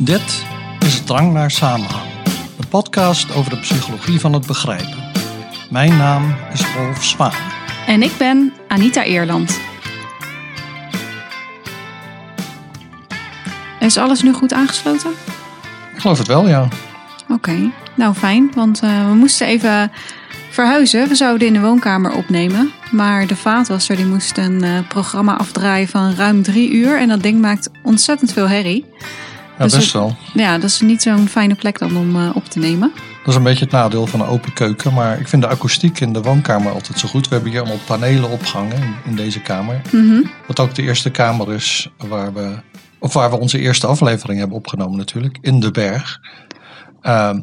Dit 0.00 0.46
is 0.78 1.00
Drang 1.04 1.32
naar 1.32 1.50
Samenhang, 1.50 2.08
de 2.60 2.66
podcast 2.68 3.34
over 3.34 3.50
de 3.50 3.58
psychologie 3.58 4.20
van 4.20 4.32
het 4.32 4.46
begrijpen. 4.46 5.10
Mijn 5.70 5.96
naam 5.96 6.34
is 6.52 6.64
Rolf 6.76 7.04
Zwaan. 7.04 7.32
En 7.86 8.02
ik 8.02 8.12
ben 8.18 8.52
Anita 8.68 9.04
Eerland. 9.04 9.60
Is 13.80 13.96
alles 13.96 14.22
nu 14.22 14.32
goed 14.32 14.52
aangesloten? 14.52 15.10
Ik 15.94 16.00
geloof 16.00 16.18
het 16.18 16.26
wel, 16.26 16.48
ja. 16.48 16.68
Oké, 17.28 17.72
nou 17.94 18.14
fijn, 18.14 18.50
want 18.54 18.82
uh, 18.82 19.08
we 19.08 19.14
moesten 19.14 19.46
even 19.46 19.92
verhuizen. 20.50 21.08
We 21.08 21.14
zouden 21.14 21.46
in 21.46 21.52
de 21.52 21.60
woonkamer 21.60 22.12
opnemen, 22.12 22.72
maar 22.90 23.26
de 23.26 23.36
vaatwasser 23.36 23.96
die 23.96 24.06
moest 24.06 24.38
een 24.38 24.64
uh, 24.64 24.78
programma 24.88 25.36
afdraaien 25.36 25.88
van 25.88 26.14
ruim 26.14 26.42
drie 26.42 26.70
uur. 26.70 26.98
En 26.98 27.08
dat 27.08 27.22
ding 27.22 27.40
maakt 27.40 27.70
ontzettend 27.82 28.32
veel 28.32 28.48
herrie. 28.48 28.84
Ja, 29.58 29.64
Dus 29.64 29.72
best 29.74 29.92
het- 29.92 29.92
wel. 29.92 30.16
Ja, 30.34 30.54
dat 30.58 30.70
is 30.70 30.80
niet 30.80 31.02
zo'n 31.02 31.28
fijne 31.28 31.54
plek 31.54 31.78
dan 31.78 31.96
om 31.96 32.16
uh, 32.16 32.30
op 32.34 32.44
te 32.44 32.58
nemen. 32.58 32.92
Dat 33.18 33.28
is 33.28 33.34
een 33.34 33.42
beetje 33.42 33.64
het 33.64 33.72
nadeel 33.72 34.06
van 34.06 34.20
een 34.20 34.26
open 34.26 34.52
keuken. 34.52 34.94
Maar 34.94 35.20
ik 35.20 35.28
vind 35.28 35.42
de 35.42 35.48
akoestiek 35.48 36.00
in 36.00 36.12
de 36.12 36.22
woonkamer 36.22 36.72
altijd 36.72 36.98
zo 36.98 37.08
goed. 37.08 37.28
We 37.28 37.34
hebben 37.34 37.50
hier 37.52 37.60
allemaal 37.60 37.78
panelen 37.86 38.30
opgehangen 38.30 38.76
in, 38.76 38.94
in 39.04 39.16
deze 39.16 39.40
kamer. 39.40 39.80
Mhm. 39.92 40.22
Wat 40.46 40.60
ook 40.60 40.74
de 40.74 40.82
eerste 40.82 41.10
kamer 41.10 41.52
is 41.52 41.90
waar 42.08 42.32
we, 42.34 42.56
of 42.98 43.12
waar 43.12 43.30
we 43.30 43.38
onze 43.38 43.58
eerste 43.58 43.86
aflevering 43.86 44.38
hebben 44.38 44.56
opgenomen 44.56 44.98
natuurlijk. 44.98 45.38
In 45.40 45.60
de 45.60 45.70
berg. 45.70 46.18
Ehm, 47.00 47.40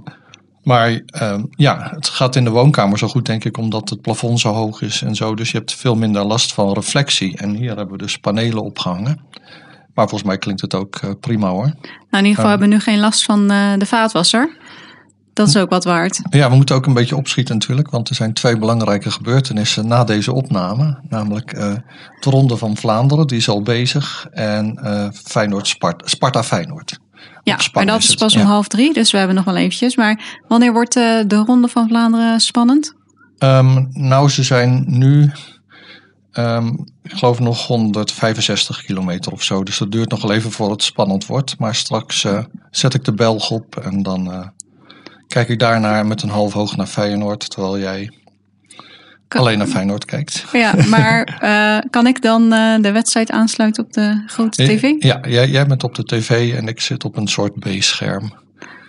maar 0.63 1.01
ehm, 1.05 1.43
ja, 1.49 1.91
het 1.95 2.07
gaat 2.07 2.35
in 2.35 2.43
de 2.43 2.49
woonkamer 2.49 2.97
zo 2.97 3.07
goed 3.07 3.25
denk 3.25 3.43
ik 3.45 3.57
omdat 3.57 3.89
het 3.89 4.01
plafond 4.01 4.39
zo 4.39 4.53
hoog 4.53 4.81
is 4.81 5.01
en 5.01 5.15
zo. 5.15 5.35
Dus 5.35 5.51
je 5.51 5.57
hebt 5.57 5.73
veel 5.73 5.95
minder 5.95 6.25
last 6.25 6.53
van 6.53 6.73
reflectie. 6.73 7.37
En 7.37 7.55
hier 7.55 7.75
hebben 7.75 7.91
we 7.97 8.03
dus 8.03 8.17
panelen 8.17 8.63
opgehangen. 8.63 9.19
Maar 9.95 10.07
volgens 10.07 10.29
mij 10.29 10.37
klinkt 10.37 10.61
het 10.61 10.75
ook 10.75 10.95
eh, 10.95 11.09
prima 11.19 11.49
hoor. 11.49 11.65
Nou, 11.65 11.75
in 12.09 12.17
ieder 12.17 12.35
geval 12.35 12.49
hebben 12.49 12.67
we 12.67 12.73
nu 12.73 12.79
geen 12.79 12.99
last 12.99 13.23
van 13.23 13.51
uh, 13.51 13.73
de 13.77 13.85
vaatwasser. 13.85 14.57
Dat 15.33 15.47
is 15.47 15.57
ook 15.57 15.69
wat 15.69 15.83
waard. 15.83 16.21
Ja, 16.29 16.49
we 16.49 16.55
moeten 16.55 16.75
ook 16.75 16.85
een 16.85 16.93
beetje 16.93 17.15
opschieten 17.15 17.55
natuurlijk, 17.55 17.89
want 17.89 18.09
er 18.09 18.15
zijn 18.15 18.33
twee 18.33 18.57
belangrijke 18.57 19.11
gebeurtenissen 19.11 19.87
na 19.87 20.03
deze 20.03 20.33
opname. 20.33 20.99
Namelijk 21.09 21.51
eh, 21.51 21.73
de 22.19 22.29
Ronde 22.29 22.57
van 22.57 22.77
Vlaanderen, 22.77 23.27
die 23.27 23.37
is 23.37 23.49
al 23.49 23.61
bezig, 23.61 24.27
en 24.31 24.77
eh 24.77 25.07
Feyenoord 25.11 25.67
Sparta, 25.67 26.07
Sparta 26.07 26.43
Feyenoord. 26.43 26.99
Ja, 27.43 27.57
maar 27.73 27.85
dat 27.85 28.03
is 28.03 28.15
pas 28.15 28.35
om 28.35 28.41
half 28.41 28.67
drie, 28.67 28.93
dus 28.93 29.11
we 29.11 29.17
hebben 29.17 29.35
nog 29.35 29.45
wel 29.45 29.55
eventjes. 29.55 29.95
Maar 29.95 30.41
wanneer 30.47 30.73
wordt 30.73 30.95
uh, 30.95 31.19
de 31.27 31.35
Ronde 31.35 31.67
van 31.67 31.87
Vlaanderen 31.87 32.39
spannend? 32.39 32.93
Ehm, 33.37 33.85
nou, 33.91 34.29
ze 34.29 34.43
zijn 34.43 34.83
nu, 34.87 35.31
ehm, 36.35 36.67
ik 37.03 37.11
geloof 37.11 37.39
nog 37.39 37.67
165 37.67 38.83
kilometer 38.83 39.31
of 39.31 39.43
zo. 39.43 39.63
Dus 39.63 39.77
dat 39.77 39.91
duurt 39.91 40.09
nog 40.09 40.21
wel 40.21 40.31
even 40.31 40.51
voor 40.51 40.71
het 40.71 40.83
spannend 40.83 41.25
wordt. 41.25 41.59
Maar 41.59 41.75
straks 41.75 42.23
eh, 42.23 42.43
zet 42.71 42.93
ik 42.93 43.03
de 43.03 43.13
Belg 43.13 43.51
op 43.51 43.75
en 43.77 44.03
dan 44.03 44.31
eh, 44.31 44.47
kijk 45.27 45.49
ik 45.49 45.59
daarnaar 45.59 46.05
met 46.05 46.21
een 46.21 46.29
half 46.29 46.55
oog 46.55 46.75
naar 46.75 46.87
Feyenoord, 46.87 47.49
terwijl 47.49 47.79
jij 47.79 48.11
Kan- 49.27 49.41
alleen 49.41 49.57
naar 49.57 49.67
Feyenoord 49.67 50.05
kijkt. 50.05 50.45
Ja, 50.51 50.73
maar 50.87 51.39
uh, 51.43 51.89
kan 51.89 52.07
ik 52.07 52.21
dan 52.21 52.49
de 52.81 52.91
wedstrijd 52.91 53.31
aansluiten 53.31 53.83
op 53.83 53.93
de 53.93 54.23
grote 54.25 54.63
tv? 54.65 54.83
Oké. 54.83 55.07
Ja, 55.07 55.19
jij, 55.27 55.49
jij 55.49 55.65
bent 55.65 55.83
op 55.83 55.95
de 55.95 56.03
tv 56.03 56.53
en 56.53 56.67
ik 56.67 56.81
zit 56.81 57.03
op 57.03 57.17
een 57.17 57.27
soort 57.27 57.59
B-scherm. 57.59 58.33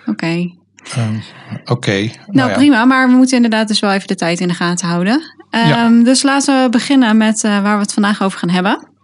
Okay. 0.07 0.55
Um, 0.99 1.23
Oké. 1.61 1.73
Okay. 1.73 2.05
Nou, 2.05 2.17
nou 2.27 2.49
ja. 2.49 2.57
prima, 2.57 2.85
maar 2.85 3.09
we 3.09 3.15
moeten 3.15 3.37
inderdaad 3.37 3.69
dus 3.69 3.81
wel 3.81 3.93
even 3.93 4.09
de 4.09 4.15
tijd 4.15 4.41
in 4.41 4.49
de 4.49 4.55
gaten 4.55 4.89
houden. 4.89 5.35
Um, 5.51 5.69
ja. 5.69 5.89
Dus 5.89 6.23
laten 6.23 6.63
we 6.63 6.71
beginnen 6.71 7.17
met 7.17 7.45
uh, 7.45 7.63
waar 7.63 7.75
we 7.75 7.83
het 7.83 7.93
vandaag 7.93 8.23
over 8.23 8.39
gaan 8.39 8.51
hebben. 8.51 8.95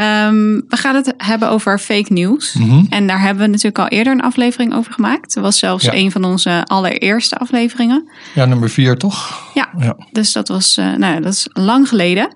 Um, 0.00 0.64
we 0.68 0.76
gaan 0.76 0.94
het 0.94 1.14
hebben 1.16 1.48
over 1.48 1.78
fake 1.78 2.12
news. 2.12 2.52
Mhm. 2.52 2.64
Mm 2.64 2.70
-hmm. 2.70 2.86
En 2.90 3.06
daar 3.06 3.20
hebben 3.20 3.44
we 3.44 3.50
natuurlijk 3.50 3.78
al 3.78 3.88
eerder 3.88 4.12
een 4.12 4.20
aflevering 4.20 4.74
over 4.74 4.92
gemaakt. 4.92 5.34
Dat 5.34 5.42
was 5.42 5.58
zelfs 5.58 5.84
ja. 5.84 5.94
een 5.94 6.10
van 6.10 6.24
onze 6.24 6.64
allereerste 6.64 7.36
afleveringen. 7.36 8.08
Ja, 8.34 8.44
nummer 8.44 8.70
vier 8.70 8.96
toch? 8.96 9.50
Ja, 9.54 9.68
ja. 9.78 9.96
dus 10.12 10.32
dat 10.32 10.48
was 10.48 10.78
uh, 10.78 10.94
nou, 10.94 11.20
dat 11.20 11.32
is 11.32 11.48
lang 11.52 11.88
geleden. 11.88 12.28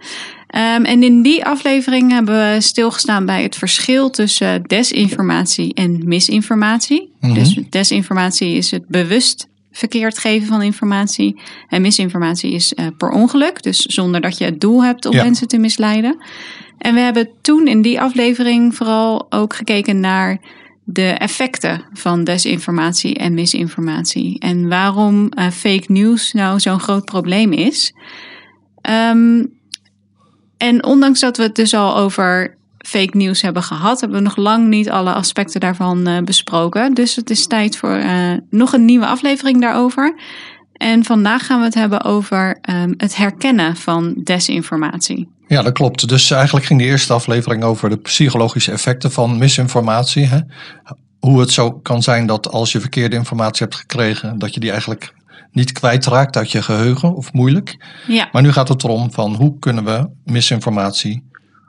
Um, 0.57 0.85
en 0.85 1.03
in 1.03 1.23
die 1.23 1.45
aflevering 1.45 2.11
hebben 2.13 2.55
we 2.55 2.61
stilgestaan 2.61 3.27
bij 3.27 3.43
het 3.43 3.57
verschil 3.57 4.11
tussen 4.11 4.63
desinformatie 4.63 5.75
en 5.75 6.01
misinformatie. 6.05 7.13
Mhm. 7.21 7.31
Mm 7.31 7.37
-hmm. 7.37 7.45
Dus 7.45 7.61
desinformatie 7.71 8.55
is 8.55 8.71
het 8.71 8.87
bewust 8.87 9.49
verkeerd 9.73 10.19
geven 10.19 10.47
van 10.47 10.63
informatie. 10.63 11.41
En 11.69 11.83
misinformatie 11.83 12.53
is 12.53 12.73
uh, 12.73 12.87
per 12.97 13.11
ongeluk, 13.11 13.63
dus 13.63 13.81
zonder 13.81 14.21
dat 14.21 14.39
je 14.39 14.45
het 14.45 14.61
doel 14.61 14.85
hebt 14.85 15.07
om 15.07 15.13
ja. 15.13 15.23
mensen 15.23 15.49
te 15.49 15.59
misleiden. 15.59 16.17
En 16.79 16.95
we 16.95 17.01
hebben 17.01 17.29
toen 17.43 17.67
in 17.67 17.83
die 17.83 18.01
aflevering 18.01 18.75
vooral 18.75 19.27
ook 19.33 19.55
gekeken 19.55 20.01
naar 20.01 20.41
de 20.85 21.09
effecten 21.09 21.85
van 21.93 22.25
desinformatie 22.25 23.15
en 23.15 23.35
misinformatie. 23.35 24.39
En 24.39 24.69
waarom 24.69 25.31
uh, 25.39 25.51
fake 25.51 25.93
news 25.93 26.33
nou 26.33 26.61
zo'n 26.61 26.81
groot 26.81 27.05
probleem 27.05 27.53
is. 27.53 27.93
Um, 28.91 29.58
en 30.59 30.85
ondanks 30.85 31.21
dat 31.21 31.37
we 31.37 31.43
het 31.43 31.55
dus 31.55 31.75
al 31.75 31.97
over 31.97 32.57
fake 32.79 33.17
news 33.17 33.43
hebben 33.43 33.63
gehad, 33.63 34.01
hebben 34.01 34.19
we 34.19 34.25
nog 34.25 34.37
lang 34.37 34.69
niet 34.69 34.91
alle 34.91 35.13
aspecten 35.13 35.61
daarvan 35.61 36.09
uh, 36.09 36.19
besproken. 36.19 36.95
Dus 36.95 37.17
het 37.17 37.31
is 37.31 37.47
tijd 37.47 37.77
voor 37.77 37.97
uh, 37.97 38.33
nog 38.51 38.73
een 38.73 38.85
nieuwe 38.85 39.07
aflevering 39.07 39.61
daarover. 39.61 40.15
En 40.73 41.05
vandaag 41.05 41.47
gaan 41.47 41.59
we 41.59 41.65
het 41.65 41.75
hebben 41.75 42.05
over 42.05 42.59
um, 42.71 42.95
het 42.97 43.17
herkennen 43.17 43.77
van 43.77 44.15
desinformatie. 44.25 45.29
Ja, 45.47 45.63
dat 45.63 45.73
klopt. 45.73 46.09
Dus 46.09 46.31
eigenlijk 46.31 46.67
ging 46.67 46.81
de 46.81 46.87
eerste 46.87 47.13
aflevering 47.13 47.63
over 47.63 47.91
de 47.91 47.97
psychologische 47.97 48.73
effecten 48.73 49.13
van 49.13 49.39
misinformatie. 49.39 50.27
Hè? 50.27 50.39
Hoe 51.19 51.41
het 51.41 51.51
zo 51.51 51.73
kan 51.73 52.03
zijn 52.03 52.27
dat 52.27 52.51
als 52.51 52.73
je 52.73 52.81
verkeerde 52.81 53.17
informatie 53.17 53.67
hebt 53.67 53.79
gekregen, 53.79 54.39
dat 54.39 54.55
je 54.55 54.61
die 54.61 54.71
eigenlijk 54.71 55.15
niet 55.53 55.73
kwijtraakt 55.73 56.37
uit 56.37 56.53
je 56.53 56.63
geheugen 56.63 57.15
of 57.15 57.33
moeilijk. 57.33 57.87
Ja. 58.07 58.29
Maar 58.33 58.43
nu 58.43 58.53
gaat 58.53 58.69
het 58.69 58.85
erom 58.85 59.13
van 59.13 59.35
hoe 59.35 59.59
kunnen 59.59 59.85
we 59.85 60.09
misinformatie, 60.25 61.25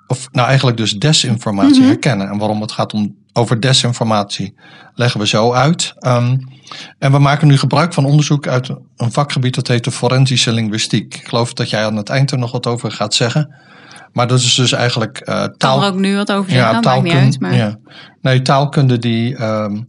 of 0.07 0.27
nou 0.31 0.47
eigenlijk 0.47 0.77
dus 0.77 0.93
desinformatie 0.93 1.69
Mhm. 1.69 1.79
mm-hmm. 1.79 1.91
herkennen. 1.91 2.29
En 2.29 2.37
waarom 2.37 2.61
het 2.61 2.71
gaat 2.71 2.93
om 2.93 3.15
over 3.33 3.59
desinformatie 3.59 4.53
leggen 4.93 5.19
we 5.19 5.27
zo 5.27 5.53
uit. 5.53 5.93
Um, 5.99 6.39
en 6.99 7.11
we 7.11 7.19
maken 7.19 7.47
nu 7.47 7.57
gebruik 7.57 7.93
van 7.93 8.05
onderzoek 8.05 8.47
uit 8.47 8.69
een 8.95 9.11
vakgebied 9.11 9.55
dat 9.55 9.67
heet 9.67 9.83
de 9.83 9.91
forensische 9.91 10.51
linguïstiek. 10.51 11.15
Ik 11.15 11.27
geloof 11.27 11.53
dat 11.53 11.69
jij 11.69 11.85
aan 11.85 11.95
het 11.95 12.09
eind 12.09 12.31
er 12.31 12.37
nog 12.37 12.51
wat 12.51 12.67
over 12.67 12.91
gaat 12.91 13.13
zeggen. 13.13 13.55
Maar 14.13 14.27
dat 14.27 14.39
is 14.39 14.55
dus 14.55 14.71
eigenlijk 14.71 15.21
uh, 15.21 15.35
taal. 15.35 15.49
Kan 15.57 15.83
er 15.83 15.89
ook 15.93 15.99
nu 15.99 16.15
wat 16.15 16.31
over 16.31 16.51
zeggen, 16.51 16.73
ja, 16.73 16.79
maakt 16.81 17.03
niet 17.03 17.13
uit. 17.13 17.39
Maar... 17.39 17.55
Ja. 17.55 17.77
Nee, 18.21 18.41
taalkunde 18.41 18.97
die 18.97 19.43
um, 19.43 19.85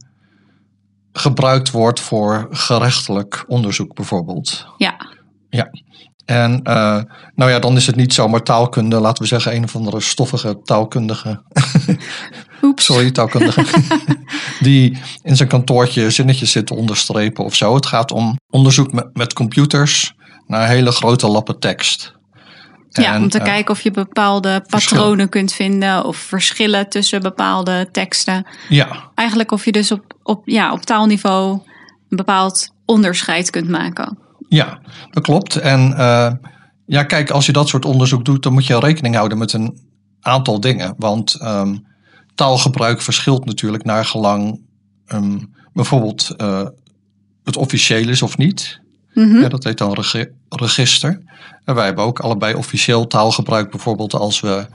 gebruikt 1.13 1.71
wordt 1.71 1.99
voor 1.99 2.47
gerechtelijk 2.49 3.43
onderzoek 3.47 3.95
bijvoorbeeld. 3.95 4.65
Ja. 4.77 4.95
Ja. 5.49 5.69
En 6.25 6.51
uh, 6.63 7.01
nou 7.35 7.51
ja, 7.51 7.59
dan 7.59 7.75
is 7.75 7.87
het 7.87 7.95
niet 7.95 8.13
zomaar 8.13 8.43
taalkunde, 8.43 8.99
laten 8.99 9.23
we 9.23 9.29
zeggen, 9.29 9.55
een 9.55 9.63
of 9.63 9.75
andere 9.75 9.99
stoffige 9.99 10.61
taalkundige. 10.63 11.43
Oeps. 12.61 12.85
Sorry, 12.85 13.11
taalkundige. 13.11 13.65
die 14.59 14.97
in 15.21 15.35
zijn 15.35 15.49
kantoortje 15.49 16.09
zinnetjes 16.09 16.51
zit 16.51 16.67
te 16.67 16.75
onderstrepen 16.75 17.45
of 17.45 17.55
zo. 17.55 17.75
Het 17.75 17.85
gaat 17.85 18.11
om 18.11 18.39
onderzoek 18.49 18.91
met, 18.91 19.09
met 19.13 19.33
computers 19.33 20.13
naar 20.47 20.67
hele 20.67 20.91
grote 20.91 21.27
lappen 21.27 21.59
tekst. 21.59 22.13
Ja, 22.91 23.13
en, 23.13 23.21
om 23.21 23.29
te 23.29 23.37
uh, 23.37 23.43
kijken 23.43 23.73
of 23.73 23.81
je 23.81 23.91
bepaalde 23.91 24.63
patronen 24.69 25.29
kunt 25.29 25.53
vinden 25.53 26.05
of 26.05 26.17
verschillen 26.17 26.89
tussen 26.89 27.21
bepaalde 27.21 27.89
teksten. 27.91 28.47
Ja. 28.69 29.11
Eigenlijk 29.15 29.51
of 29.51 29.65
je 29.65 29.71
dus 29.71 29.91
op, 29.91 30.17
op, 30.23 30.41
ja, 30.45 30.71
op 30.71 30.81
taalniveau 30.81 31.51
een 32.09 32.17
bepaald 32.17 32.73
onderscheid 32.85 33.49
kunt 33.49 33.69
maken. 33.69 34.17
Ja, 34.49 34.79
dat 35.11 35.23
klopt. 35.23 35.55
En 35.55 35.91
uh, 35.97 36.31
ja, 36.85 37.03
kijk, 37.03 37.29
als 37.29 37.45
je 37.45 37.51
dat 37.51 37.67
soort 37.67 37.85
onderzoek 37.85 38.25
doet, 38.25 38.43
dan 38.43 38.53
moet 38.53 38.67
je 38.67 38.79
rekening 38.79 39.15
houden 39.15 39.37
met 39.37 39.53
een 39.53 39.77
aantal 40.21 40.59
dingen. 40.59 40.93
Want 40.97 41.41
um, 41.41 41.85
taalgebruik 42.35 43.01
verschilt 43.01 43.45
natuurlijk 43.45 43.83
naar 43.83 44.05
gelang 44.05 44.61
um, 45.07 45.53
bijvoorbeeld 45.73 46.33
uh, 46.37 46.65
het 47.43 47.57
officieel 47.57 48.09
is 48.09 48.21
of 48.21 48.37
niet. 48.37 48.79
Mm-hmm. 49.13 49.41
Ja, 49.41 49.47
dat 49.47 49.63
heet 49.63 49.77
dan 49.77 49.93
regi 49.93 50.25
register. 50.49 51.21
En 51.65 51.75
wij 51.75 51.85
hebben 51.85 52.03
ook 52.03 52.19
allebei 52.19 52.53
officieel 52.53 53.07
taalgebruik, 53.07 53.69
bijvoorbeeld 53.71 54.13
als 54.13 54.39
we 54.39 54.65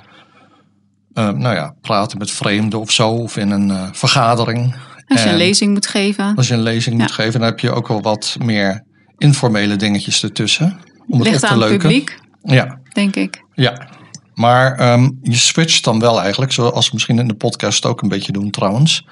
uh, 1.14 1.30
nou 1.30 1.54
ja, 1.54 1.74
praten 1.80 2.18
met 2.18 2.30
vreemden 2.30 2.80
of 2.80 2.90
zo, 2.90 3.08
of 3.10 3.36
in 3.36 3.50
een 3.50 3.68
uh, 3.68 3.88
vergadering. 3.92 4.74
Als 5.06 5.22
je 5.22 5.26
en 5.26 5.32
een 5.32 5.38
lezing 5.38 5.72
moet 5.72 5.86
geven. 5.86 6.36
Als 6.36 6.48
je 6.48 6.54
een 6.54 6.62
lezing 6.62 6.96
ja. 6.96 7.02
moet 7.02 7.12
geven, 7.12 7.40
dan 7.40 7.48
heb 7.48 7.60
je 7.60 7.70
ook 7.70 7.88
wel 7.88 8.02
wat 8.02 8.36
meer 8.38 8.84
informele 9.18 9.76
dingetjes 9.76 10.22
ertussen. 10.22 10.80
Om 11.08 11.18
het 11.18 11.28
Ligt 11.28 11.42
op 11.42 11.48
te 11.48 11.54
aan 11.54 11.58
leuken. 11.58 11.78
publiek, 11.78 12.18
Ja, 12.42 12.78
denk 12.92 13.16
ik. 13.16 13.42
ja. 13.54 13.88
Maar 14.36 14.92
um, 14.92 15.18
je 15.22 15.36
switcht 15.36 15.84
dan 15.84 15.98
wel 15.98 16.20
eigenlijk, 16.20 16.52
zoals 16.52 16.86
we 16.86 16.90
misschien 16.92 17.18
in 17.18 17.28
de 17.28 17.34
podcast 17.34 17.86
ook 17.86 18.02
een 18.02 18.08
beetje 18.08 18.32
doen 18.32 18.50
trouwens. 18.50 19.06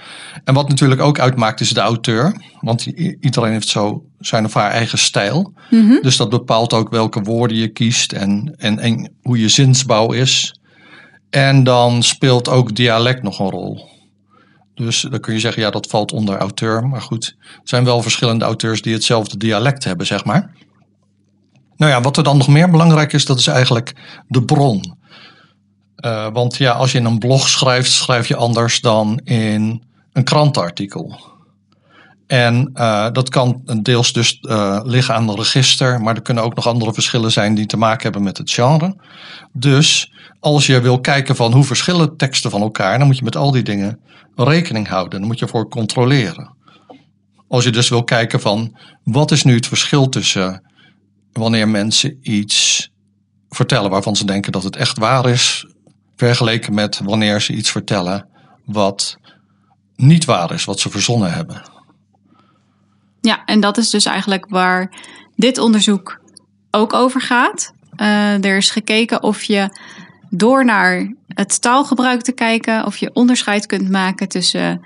En 0.45 0.55
wat 0.55 0.69
natuurlijk 0.69 1.01
ook 1.01 1.19
uitmaakt 1.19 1.61
is 1.61 1.71
de 1.71 1.81
auteur. 1.81 2.37
Want 2.61 2.87
iedereen 3.21 3.53
heeft 3.53 3.69
zo 3.69 4.05
zijn 4.19 4.45
of 4.45 4.55
haar 4.55 4.71
eigen 4.71 4.99
stijl. 4.99 5.53
Mm-hmm. 5.71 6.03
Dus 6.03 6.17
dat 6.17 6.29
bepaalt 6.29 6.73
ook 6.73 6.91
welke 6.91 7.21
woorden 7.21 7.57
je 7.57 7.69
kiest 7.69 8.13
en, 8.13 8.55
en, 8.57 8.79
en 8.79 9.13
hoe 9.23 9.39
je 9.39 9.49
zinsbouw 9.49 10.13
is. 10.13 10.61
En 11.31 11.65
dan 11.65 12.03
speelt 12.03 12.49
ook 12.49 12.75
dialect 12.75 13.23
nog 13.23 13.39
een 13.39 13.51
rol. 13.51 13.89
Dus 14.75 15.01
dan 15.11 15.21
kun 15.21 15.35
je 15.35 15.41
zeggen, 15.41 15.63
ja, 15.63 15.71
dat 15.71 15.87
valt 15.87 16.13
onder 16.13 16.37
auteur. 16.37 16.89
Maar 16.89 17.03
goed, 17.03 17.37
er 17.39 17.61
zijn 17.63 17.85
wel 17.85 18.03
verschillende 18.03 18.45
auteurs 18.45 18.83
die 18.83 18.93
hetzelfde 18.93 19.37
dialect 19.37 19.85
hebben, 19.85 20.07
zeg 20.07 20.25
maar. 20.25 20.51
Nou 21.77 21.93
ja, 21.93 22.01
wat 22.01 22.17
er 22.17 22.23
dan 22.25 22.37
nog 22.37 22.49
meer 22.49 22.71
belangrijk 22.71 23.13
is, 23.13 23.25
dat 23.25 23.39
is 23.39 23.47
eigenlijk 23.47 23.95
de 24.29 24.45
bron. 24.45 25.03
Uh, 26.05 26.27
want 26.33 26.57
ja, 26.57 26.73
als 26.73 26.93
je 26.93 26.99
in 26.99 27.05
een 27.05 27.19
blog 27.19 27.49
schrijft, 27.49 27.91
schrijf 27.91 28.29
je 28.29 28.37
anders 28.37 28.81
dan 28.81 29.21
in 29.25 29.83
een 30.13 30.25
krantenartikel. 30.25 31.21
En 32.27 32.71
uh, 32.75 33.07
dat 33.13 33.29
kan 33.29 33.63
deels 33.83 34.13
dus 34.13 34.39
uh, 34.41 34.81
liggen 34.83 35.15
aan 35.15 35.29
het 35.29 35.39
register, 35.39 36.01
maar 36.01 36.15
er 36.15 36.23
kunnen 36.23 36.45
ook 36.45 36.55
nog 36.55 36.67
andere 36.67 36.93
verschillen 36.93 37.33
zijn 37.33 37.55
die 37.55 37.67
te 37.67 37.77
maken 37.77 38.03
hebben 38.03 38.23
met 38.23 38.39
het 38.39 38.51
genre. 38.51 38.97
Dus 39.53 40.13
als 40.41 40.67
je 40.67 40.81
wil 40.81 41.01
kijken 41.01 41.37
van 41.37 41.53
hoe 41.53 41.65
verschillen 41.65 42.17
teksten 42.17 42.51
van 42.51 42.61
elkaar, 42.61 42.99
dan 42.99 43.07
moet 43.07 43.19
je 43.19 43.25
met 43.25 43.37
al 43.37 43.51
die 43.51 43.63
dingen 43.63 44.01
rekening 44.35 44.89
houden. 44.89 45.19
Dan 45.19 45.29
moet 45.29 45.39
je 45.39 45.49
voor 45.49 45.69
controleren. 45.69 46.57
Als 47.49 47.65
je 47.65 47.71
dus 47.71 47.89
wil 47.89 48.05
kijken 48.05 48.41
van 48.41 48.77
wat 49.03 49.31
is 49.31 49.45
nu 49.45 49.55
het 49.55 49.67
verschil 49.67 50.09
tussen 50.09 50.63
wanneer 51.33 51.69
mensen 51.69 52.19
iets 52.23 52.91
vertellen 53.49 53.91
waarvan 53.91 54.17
ze 54.17 54.27
denken 54.27 54.53
dat 54.53 54.63
het 54.63 54.77
echt 54.77 54.99
waar 54.99 55.29
is, 55.29 55.67
vergeleken 56.17 56.75
met 56.75 57.01
wanneer 57.05 57.41
ze 57.41 57.53
iets 57.53 57.71
vertellen 57.71 58.27
wat 58.65 59.19
niet 59.97 60.25
waar 60.25 60.53
is, 60.53 60.65
wat 60.65 60.81
ze 60.81 60.91
verzonnen 60.91 61.33
hebben. 61.33 61.63
Ja, 63.21 63.45
en 63.45 63.61
dat 63.61 63.77
is 63.77 63.91
dus 63.91 64.05
eigenlijk 64.05 64.47
waar 64.49 65.01
dit 65.37 65.59
onderzoek 65.59 66.21
ook 66.71 66.93
over 66.93 67.21
gaat. 67.21 67.73
Uh, 67.97 68.45
er 68.45 68.57
is 68.57 68.71
gekeken 68.71 69.23
of 69.23 69.43
je 69.43 69.79
door 70.31 70.65
naar 70.65 71.15
het 71.29 71.61
taalgebruik 71.61 72.23
te 72.23 72.33
kijken, 72.33 72.87
of 72.87 72.97
je 72.97 73.11
onderscheid 73.13 73.67
kunt 73.67 73.91
maken 73.91 74.29
tussen 74.29 74.81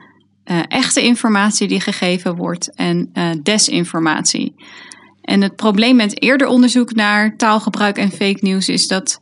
uh, 0.45 0.63
echte 0.69 1.03
informatie 1.03 1.69
die 1.69 1.81
gegeven 1.81 2.37
wordt 2.37 2.75
en 2.75 3.11
uh, 3.15 3.31
desinformatie. 3.43 4.55
En 5.23 5.43
het 5.43 5.57
probleem 5.57 5.97
met 5.97 6.23
eerder 6.23 6.47
onderzoek 6.47 6.95
naar 6.95 7.37
taalgebruik 7.37 7.99
en 7.99 8.11
fake 8.11 8.39
news 8.41 8.69
is 8.69 8.87
dat 8.87 9.21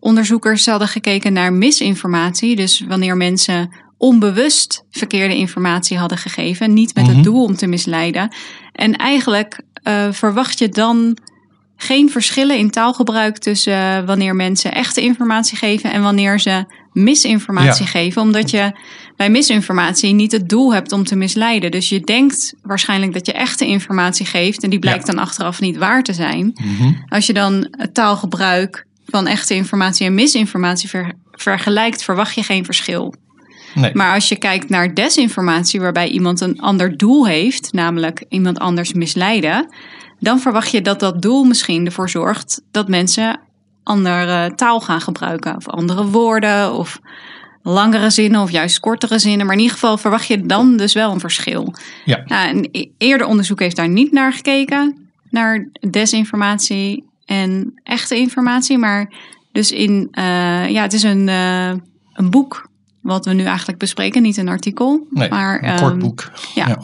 onderzoekers 0.00 0.66
hadden 0.66 0.88
gekeken 0.88 1.32
naar 1.32 1.52
misinformatie. 1.52 2.56
Dus 2.56 2.84
wanneer 2.88 3.16
mensen 3.16 3.70
onbewust 3.96 4.84
verkeerde 4.90 5.36
informatie 5.36 5.98
hadden 5.98 6.18
gegeven, 6.18 6.74
niet 6.74 6.94
met 6.94 7.06
het 7.06 7.14
mhm. 7.14 7.24
doel 7.24 7.44
om 7.44 7.56
te 7.56 7.66
misleiden. 7.66 8.34
En 8.72 8.96
eigenlijk 8.96 9.60
uh, 9.84 10.06
verwacht 10.10 10.58
je 10.58 10.68
dan 10.68 11.18
geen 11.76 12.10
verschillen 12.10 12.58
in 12.58 12.70
taalgebruik 12.70 13.38
tussen 13.38 14.06
wanneer 14.06 14.36
mensen 14.36 14.74
echte 14.74 15.00
informatie 15.00 15.58
geven 15.58 15.92
en 15.92 16.02
wanneer 16.02 16.40
ze 16.40 16.64
misinformatie 16.92 17.86
geven. 17.86 18.22
Omdat 18.22 18.50
je 18.50 18.72
bij 19.16 19.30
misinformatie 19.30 20.12
niet 20.14 20.32
het 20.32 20.48
doel 20.48 20.74
hebt 20.74 20.92
om 20.92 21.04
te 21.04 21.16
misleiden. 21.16 21.70
Dus 21.70 21.88
je 21.88 22.00
denkt 22.00 22.54
waarschijnlijk 22.62 23.12
dat 23.12 23.26
je 23.26 23.32
echte 23.32 23.66
informatie 23.66 24.26
geeft 24.26 24.62
en 24.62 24.70
die 24.70 24.78
blijkt 24.78 25.06
dan 25.06 25.18
achteraf 25.18 25.60
niet 25.60 25.76
waar 25.76 26.02
te 26.02 26.12
zijn. 26.12 26.52
Mhm. 26.54 26.92
Als 27.08 27.26
je 27.26 27.32
dan 27.32 27.68
het 27.70 27.94
taalgebruik 27.94 28.86
van 29.10 29.26
echte 29.26 29.54
informatie 29.54 30.06
en 30.06 30.14
misinformatie 30.14 30.90
vergelijkt, 31.32 32.04
verwacht 32.04 32.34
je 32.34 32.42
geen 32.42 32.64
verschil. 32.64 33.14
Nee. 33.74 33.90
Maar 33.94 34.14
als 34.14 34.28
je 34.28 34.36
kijkt 34.36 34.68
naar 34.68 34.94
desinformatie, 34.94 35.80
waarbij 35.80 36.08
iemand 36.08 36.40
een 36.40 36.60
ander 36.60 36.96
doel 36.96 37.26
heeft, 37.26 37.72
namelijk 37.72 38.24
iemand 38.28 38.58
anders 38.58 38.92
misleiden, 38.92 39.74
dan 40.20 40.40
verwacht 40.40 40.70
je 40.70 40.82
dat 40.82 41.00
dat 41.00 41.22
doel 41.22 41.44
misschien 41.44 41.86
ervoor 41.86 42.10
zorgt 42.10 42.62
dat 42.70 42.88
mensen 42.88 43.40
andere 43.82 44.52
taal 44.54 44.80
gaan 44.80 45.00
gebruiken, 45.00 45.56
of 45.56 45.68
andere 45.68 46.06
woorden, 46.06 46.74
of 46.74 46.98
langere 47.62 48.10
zinnen, 48.10 48.40
of 48.40 48.50
juist 48.50 48.80
kortere 48.80 49.18
zinnen. 49.18 49.46
Maar 49.46 49.54
in 49.54 49.60
ieder 49.60 49.74
geval 49.74 49.98
verwacht 49.98 50.26
je 50.26 50.46
dan 50.46 50.76
dus 50.76 50.92
wel 50.92 51.12
een 51.12 51.20
verschil. 51.20 51.74
Ja. 52.04 52.22
Nou, 52.24 52.48
een 52.48 52.68
e-, 52.72 52.90
eerder 52.98 53.26
onderzoek 53.26 53.60
heeft 53.60 53.76
daar 53.76 53.88
niet 53.88 54.12
naar 54.12 54.32
gekeken, 54.32 55.10
naar 55.30 55.68
desinformatie 55.90 57.07
en 57.28 57.80
echte 57.82 58.16
informatie. 58.16 58.78
Maar 58.78 59.12
dus 59.52 59.72
in, 59.72 60.08
uh, 60.18 60.68
ja, 60.68 60.82
het 60.82 60.92
is 60.92 61.02
een, 61.02 61.28
uh, 61.28 61.72
een 62.12 62.30
boek 62.30 62.70
wat 63.02 63.24
we 63.24 63.32
nu 63.32 63.44
eigenlijk 63.44 63.78
bespreken, 63.78 64.22
niet 64.22 64.36
een 64.36 64.48
artikel. 64.48 65.06
Nee, 65.10 65.28
maar, 65.28 65.62
een 65.62 65.76
kort 65.76 65.90
ehm, 65.90 65.98
boek. 65.98 66.30
Ja, 66.54 66.68
ja. 66.68 66.78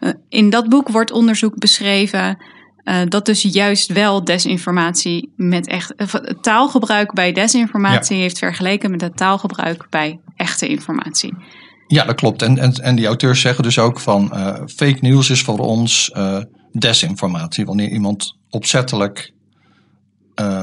Uh, 0.00 0.12
in 0.28 0.50
dat 0.50 0.68
boek 0.68 0.88
wordt 0.88 1.10
onderzoek 1.10 1.58
beschreven 1.58 2.38
uh, 2.84 3.00
dat 3.08 3.26
dus 3.26 3.42
juist 3.42 3.92
wel 3.92 4.24
desinformatie 4.24 5.32
met 5.36 5.66
echt. 5.66 5.94
Taalgebruik 6.40 7.12
bij 7.12 7.32
desinformatie 7.32 8.16
heeft 8.16 8.38
vergeleken 8.38 8.90
met 8.90 9.00
het 9.00 9.16
taalgebruik 9.16 9.86
bij 9.90 10.20
echte 10.36 10.68
informatie. 10.68 11.34
Ja, 11.86 12.04
dat 12.04 12.14
klopt. 12.14 12.42
En, 12.42 12.58
en, 12.58 12.72
en 12.72 12.96
die 12.96 13.06
auteurs 13.06 13.40
zeggen 13.40 13.64
dus 13.64 13.78
ook 13.78 14.00
van 14.00 14.30
uh, 14.34 14.54
fake 14.66 14.98
news 15.00 15.30
is 15.30 15.42
voor 15.42 15.58
ons 15.58 16.10
uh, 16.16 16.38
desinformatie. 16.72 17.64
Wanneer 17.64 17.88
iemand 17.88 18.36
opzettelijk 18.50 19.32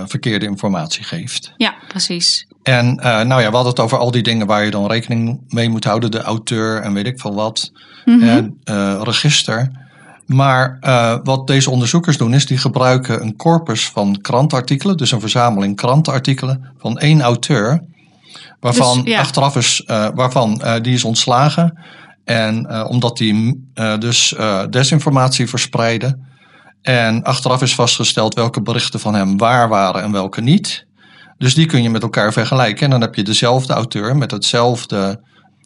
verkeerde 0.06 0.46
informatie 0.46 1.04
geeft. 1.04 1.54
Ja, 1.58 1.76
precies. 1.88 2.48
En 2.64 2.96
nou 2.96 3.42
ja, 3.42 3.50
we 3.50 3.56
hadden 3.56 3.66
het 3.66 3.80
over 3.80 3.98
al 3.98 4.12
die 4.12 4.24
dingen 4.24 4.48
waar 4.48 4.66
je 4.66 4.72
dan 4.72 4.88
rekening 4.88 5.42
mee 5.48 5.70
moet 5.70 5.84
houden. 5.84 6.12
De 6.12 6.22
auteur 6.22 6.82
en 6.82 6.94
weet 6.94 7.06
ik 7.06 7.20
veel 7.20 7.36
wat. 7.36 7.72
Mm 8.06 8.20
-hmm. 8.20 8.30
En 8.30 9.04
register. 9.04 9.72
Maar 10.26 10.78
wat 11.24 11.48
deze 11.48 11.70
onderzoekers 11.70 12.18
doen, 12.18 12.34
is 12.34 12.46
die 12.46 12.58
gebruiken 12.58 13.22
een 13.22 13.36
corpus 13.36 13.90
van 13.90 14.22
krantartikelen, 14.22 14.98
dus 14.98 15.12
een 15.12 15.20
verzameling 15.20 15.76
krantenartikelen 15.76 16.74
van 16.78 16.98
één 16.98 17.22
auteur, 17.22 17.84
waarvan 18.60 19.04
dus, 19.04 19.16
achteraf 19.16 19.56
is, 19.56 19.84
waarvan 20.14 20.62
die 20.82 20.94
is 20.94 21.04
ontslagen. 21.04 21.80
En 22.24 22.86
omdat 22.88 23.18
die 23.18 23.70
dus 24.00 24.36
desinformatie 24.70 25.48
verspreidde. 25.48 26.18
En 26.88 27.24
achteraf 27.24 27.62
is 27.62 27.76
vastgesteld 27.76 28.34
welke 28.34 28.62
berichten 28.62 29.00
van 29.00 29.14
hem 29.14 29.38
waar 29.38 29.70
waren 29.70 30.02
en 30.02 30.12
welke 30.12 30.42
niet. 30.42 30.86
Dus 31.38 31.54
die 31.54 31.66
kun 31.66 31.84
je 31.84 31.90
met 31.90 32.02
elkaar 32.02 32.34
vergelijken. 32.34 32.84
En 32.84 32.90
dan 32.90 33.02
heb 33.02 33.16
je 33.16 33.24
dezelfde 33.24 33.74
auteur 33.74 34.18
met 34.18 34.32
hetzelfde 34.32 35.22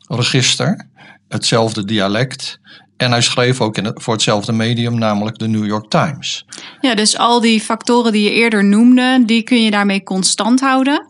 register, 0.07 0.87
hetzelfde 1.27 1.85
dialect 1.85 2.59
en 2.97 3.11
hij 3.11 3.21
schreef 3.21 3.61
ook 3.61 3.77
in 3.77 3.91
voor 3.93 4.13
hetzelfde 4.13 4.51
medium, 4.51 4.97
namelijk 4.97 5.37
de 5.37 5.47
New 5.47 5.65
York 5.65 5.89
Times. 5.89 6.45
Ja, 6.79 6.95
dus 6.95 7.17
al 7.17 7.41
die 7.41 7.61
factoren 7.61 8.11
die 8.11 8.23
je 8.23 8.31
eerder 8.31 8.65
noemde, 8.65 9.23
die 9.25 9.43
kun 9.43 9.63
je 9.63 9.71
daarmee 9.71 10.03
constant 10.03 10.59
houden. 10.59 11.05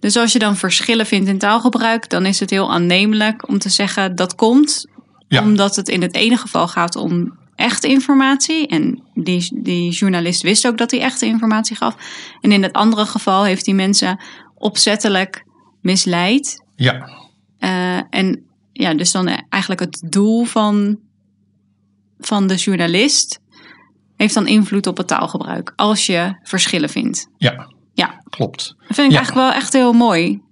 Dus 0.00 0.16
als 0.16 0.32
je 0.32 0.38
dan 0.38 0.56
verschillen 0.56 1.06
vindt 1.06 1.28
in 1.28 1.38
taalgebruik, 1.38 2.10
dan 2.10 2.26
is 2.26 2.40
het 2.40 2.50
heel 2.50 2.72
aannemelijk 2.72 3.48
om 3.48 3.58
te 3.58 3.68
zeggen 3.68 4.16
dat 4.16 4.34
komt 4.34 4.86
omdat 5.42 5.76
het 5.76 5.88
in 5.88 6.02
het 6.02 6.14
ene 6.14 6.36
geval 6.36 6.68
gaat 6.68 6.96
om 6.96 7.44
echte 7.56 7.88
informatie. 7.88 8.66
En 8.66 9.02
die, 9.14 9.60
die 9.62 9.90
journalist 9.90 10.42
wist 10.42 10.66
ook 10.66 10.78
dat 10.78 10.90
hij 10.90 11.00
echte 11.00 11.26
informatie 11.26 11.76
gaf. 11.76 11.96
En 12.40 12.52
in 12.52 12.62
het 12.62 12.72
andere 12.72 13.06
geval 13.06 13.44
heeft 13.44 13.66
hij 13.66 13.74
mensen 13.74 14.20
opzettelijk 14.54 15.44
misleid. 15.80 16.64
Ja. 16.76 17.08
Uh, 17.60 18.00
en 18.10 18.44
ja, 18.72 18.94
dus 18.94 19.12
dan 19.12 19.28
eigenlijk 19.48 19.80
het 19.80 20.02
doel 20.08 20.44
van 20.44 20.98
van 22.18 22.46
de 22.46 22.54
journalist 22.54 23.40
heeft 24.16 24.34
dan 24.34 24.46
invloed 24.46 24.86
op 24.86 24.96
het 24.96 25.06
taalgebruik. 25.06 25.72
Als 25.76 26.06
je 26.06 26.38
verschillen 26.42 26.88
vindt. 26.88 27.28
Ja, 27.36 27.72
ja. 27.94 28.22
klopt. 28.28 28.74
Dat 28.78 28.96
vind 28.96 29.10
ik 29.10 29.16
eigenlijk 29.16 29.48
wel 29.48 29.52
echt 29.52 29.72
heel 29.72 29.92
mooi. 29.92 30.42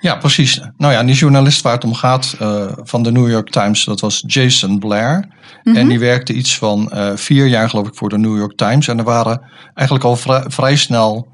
Ja, 0.00 0.16
precies. 0.16 0.60
Nou 0.76 0.92
ja, 0.92 1.04
die 1.04 1.14
journalist 1.14 1.62
waar 1.62 1.72
het 1.72 1.84
om 1.84 1.94
gaat 1.94 2.36
uh, 2.42 2.66
van 2.82 3.02
de 3.02 3.12
New 3.12 3.30
York 3.30 3.50
Times, 3.50 3.84
dat 3.84 4.00
was 4.00 4.24
Jason 4.26 4.78
Blair. 4.78 5.28
En 5.64 5.72
mhm. 5.72 5.88
die 5.88 5.98
werkte 5.98 6.32
iets 6.32 6.58
van 6.58 6.90
uh, 6.94 7.10
vier 7.14 7.46
jaar, 7.46 7.70
geloof 7.70 7.86
ik, 7.86 7.94
voor 7.94 8.08
de 8.08 8.18
New 8.18 8.36
York 8.36 8.56
Times. 8.56 8.88
En 8.88 8.98
er 8.98 9.04
waren 9.04 9.42
eigenlijk 9.74 10.06
al 10.06 10.16
vrij, 10.16 10.44
vrij 10.46 10.76
snel 10.76 11.28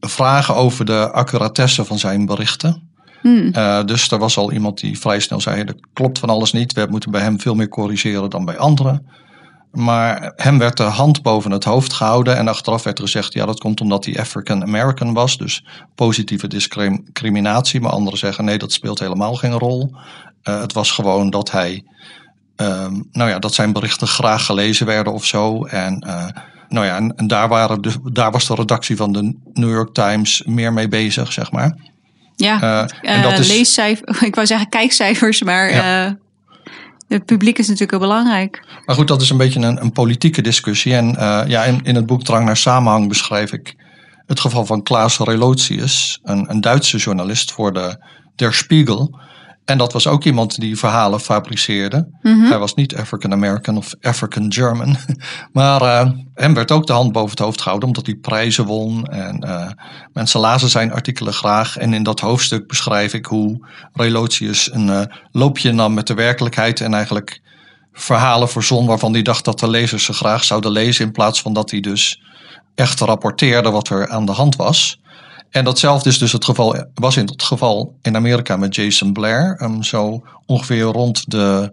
vragen 0.00 0.54
over 0.54 0.84
de 0.84 1.10
accuratesse 1.10 1.84
van 1.84 1.98
zijn 1.98 2.26
berichten. 2.26 2.90
Hmm. 3.20 3.50
Uh, 3.56 3.84
dus 3.84 4.10
er 4.10 4.18
was 4.18 4.36
al 4.36 4.52
iemand 4.52 4.80
die 4.80 4.98
vrij 4.98 5.20
snel 5.20 5.40
zei: 5.40 5.62
er 5.62 5.74
klopt 5.92 6.18
van 6.18 6.28
alles 6.28 6.52
niet. 6.52 6.72
We 6.72 6.86
moeten 6.90 7.10
bij 7.10 7.22
hem 7.22 7.40
veel 7.40 7.54
meer 7.54 7.68
corrigeren 7.68 8.30
dan 8.30 8.44
bij 8.44 8.58
anderen. 8.58 9.06
Maar 9.72 10.32
hem 10.36 10.58
werd 10.58 10.76
de 10.76 10.82
hand 10.82 11.22
boven 11.22 11.50
het 11.50 11.64
hoofd 11.64 11.92
gehouden. 11.92 12.36
En 12.36 12.48
achteraf 12.48 12.82
werd 12.82 12.98
er 12.98 13.04
gezegd: 13.04 13.32
ja, 13.32 13.46
dat 13.46 13.60
komt 13.60 13.80
omdat 13.80 14.04
hij 14.04 14.18
African 14.18 14.62
American 14.62 15.12
was. 15.12 15.38
Dus 15.38 15.64
positieve 15.94 16.46
discriminatie. 16.46 17.80
Maar 17.80 17.90
anderen 17.90 18.18
zeggen: 18.18 18.44
nee, 18.44 18.58
dat 18.58 18.72
speelt 18.72 18.98
helemaal 18.98 19.34
geen 19.34 19.52
rol. 19.52 19.90
Uh, 20.44 20.60
het 20.60 20.72
was 20.72 20.90
gewoon 20.90 21.30
dat 21.30 21.50
hij. 21.50 21.84
Uh, 22.56 22.86
nou 23.12 23.30
ja, 23.30 23.38
dat 23.38 23.54
zijn 23.54 23.72
berichten 23.72 24.08
graag 24.08 24.46
gelezen 24.46 24.86
werden 24.86 25.12
of 25.12 25.24
zo. 25.24 25.64
En. 25.64 26.04
Uh, 26.06 26.26
nou 26.68 26.86
ja, 26.86 26.96
en, 26.96 27.16
en 27.16 27.26
daar, 27.26 27.48
waren 27.48 27.82
de, 27.82 27.92
daar 28.12 28.30
was 28.30 28.46
de 28.46 28.54
redactie 28.54 28.96
van 28.96 29.12
de 29.12 29.36
New 29.52 29.70
York 29.70 29.94
Times 29.94 30.42
meer 30.46 30.72
mee 30.72 30.88
bezig, 30.88 31.32
zeg 31.32 31.52
maar. 31.52 31.76
Ja, 32.36 32.62
uh, 32.62 33.12
en 33.14 33.22
dat 33.22 33.38
is... 33.38 33.48
leescijfers, 33.48 34.20
ik 34.28 34.34
wou 34.34 34.46
zeggen 34.46 34.68
kijkcijfers, 34.68 35.42
maar 35.42 35.70
ja. 35.70 36.16
Het 37.12 37.24
publiek 37.24 37.58
is 37.58 37.66
natuurlijk 37.66 37.90
heel 37.90 38.08
belangrijk. 38.08 38.64
Maar 38.84 38.96
goed, 38.96 39.08
dat 39.08 39.22
is 39.22 39.30
een 39.30 39.36
beetje 39.36 39.60
een, 39.60 39.82
een 39.82 39.92
politieke 39.92 40.42
discussie. 40.42 40.94
En 40.94 41.14
uh, 41.14 41.42
ja, 41.46 41.64
in, 41.64 41.80
in 41.82 41.94
het 41.94 42.06
boek 42.06 42.22
Drang 42.22 42.44
naar 42.44 42.56
Samenhang 42.56 43.08
beschrijf 43.08 43.52
ik 43.52 43.74
het 44.26 44.40
geval 44.40 44.66
van 44.66 44.82
Klaas 44.82 45.18
Relotius, 45.18 46.20
een, 46.22 46.50
een 46.50 46.60
Duitse 46.60 46.96
journalist 46.96 47.52
voor 47.52 47.72
de 47.72 47.96
Der 48.36 48.54
Spiegel. 48.54 49.20
En 49.64 49.78
dat 49.78 49.92
was 49.92 50.06
ook 50.06 50.24
iemand 50.24 50.60
die 50.60 50.78
verhalen 50.78 51.20
fabriceerde. 51.20 52.08
Mhm. 52.22 52.40
Hij 52.40 52.58
was 52.58 52.74
niet 52.74 52.96
African 52.96 53.32
American 53.32 53.76
of 53.76 53.94
African 54.00 54.52
German. 54.52 54.96
Maar 55.52 55.82
uh, 55.82 56.10
hem 56.34 56.54
werd 56.54 56.70
ook 56.70 56.86
de 56.86 56.92
hand 56.92 57.12
boven 57.12 57.30
het 57.30 57.38
hoofd 57.38 57.60
gehouden 57.60 57.88
omdat 57.88 58.06
hij 58.06 58.14
prijzen 58.14 58.64
won. 58.64 59.06
En 59.06 59.44
uh, 59.46 59.70
mensen 60.12 60.40
lazen 60.40 60.68
zijn 60.68 60.92
artikelen 60.92 61.32
graag. 61.32 61.76
En 61.76 61.94
in 61.94 62.02
dat 62.02 62.20
hoofdstuk 62.20 62.66
beschrijf 62.66 63.14
ik 63.14 63.26
hoe 63.26 63.66
Relotius 63.92 64.72
een 64.72 64.86
uh, 64.86 65.02
loopje 65.30 65.72
nam 65.72 65.94
met 65.94 66.06
de 66.06 66.14
werkelijkheid. 66.14 66.80
En 66.80 66.94
eigenlijk 66.94 67.40
verhalen 67.92 68.48
verzon 68.48 68.86
waarvan 68.86 69.12
hij 69.12 69.22
dacht 69.22 69.44
dat 69.44 69.58
de 69.58 69.68
lezers 69.68 70.04
ze 70.04 70.12
graag 70.12 70.44
zouden 70.44 70.70
lezen. 70.70 71.04
In 71.04 71.12
plaats 71.12 71.42
van 71.42 71.52
dat 71.52 71.70
hij 71.70 71.80
dus 71.80 72.22
echt 72.74 73.00
rapporteerde 73.00 73.70
wat 73.70 73.88
er 73.88 74.08
aan 74.08 74.26
de 74.26 74.32
hand 74.32 74.56
was. 74.56 75.01
En 75.52 75.64
datzelfde 75.64 76.08
is 76.08 76.18
dus 76.18 76.32
het 76.32 76.44
geval, 76.44 76.84
was 76.94 77.16
in 77.16 77.26
het 77.26 77.42
geval 77.42 77.98
in 78.02 78.16
Amerika 78.16 78.56
met 78.56 78.74
Jason 78.74 79.12
Blair. 79.12 79.58
Um, 79.62 79.82
zo 79.82 80.24
ongeveer 80.46 80.82
rond 80.82 81.30
de 81.30 81.72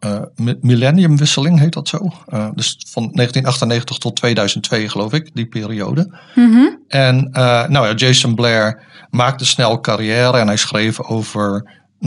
uh, 0.00 0.20
millenniumwisseling 0.60 1.58
heet 1.58 1.72
dat 1.72 1.88
zo. 1.88 1.98
Uh, 1.98 2.48
dus 2.54 2.76
van 2.88 3.02
1998 3.12 3.98
tot 3.98 4.16
2002 4.16 4.88
geloof 4.88 5.12
ik, 5.12 5.30
die 5.34 5.46
periode. 5.46 6.18
Mm 6.34 6.52
-hmm. 6.52 6.78
En 6.88 7.28
uh, 7.32 7.68
nou 7.68 7.86
ja, 7.86 7.94
Jason 7.94 8.34
Blair 8.34 8.82
maakte 9.10 9.44
snel 9.44 9.80
carrière 9.80 10.38
en 10.38 10.46
hij 10.46 10.56
schreef 10.56 11.00
over 11.00 11.70
9-11 11.94 12.06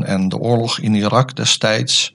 en 0.00 0.28
de 0.28 0.38
oorlog 0.38 0.78
in 0.78 0.94
Irak 0.94 1.36
destijds. 1.36 2.14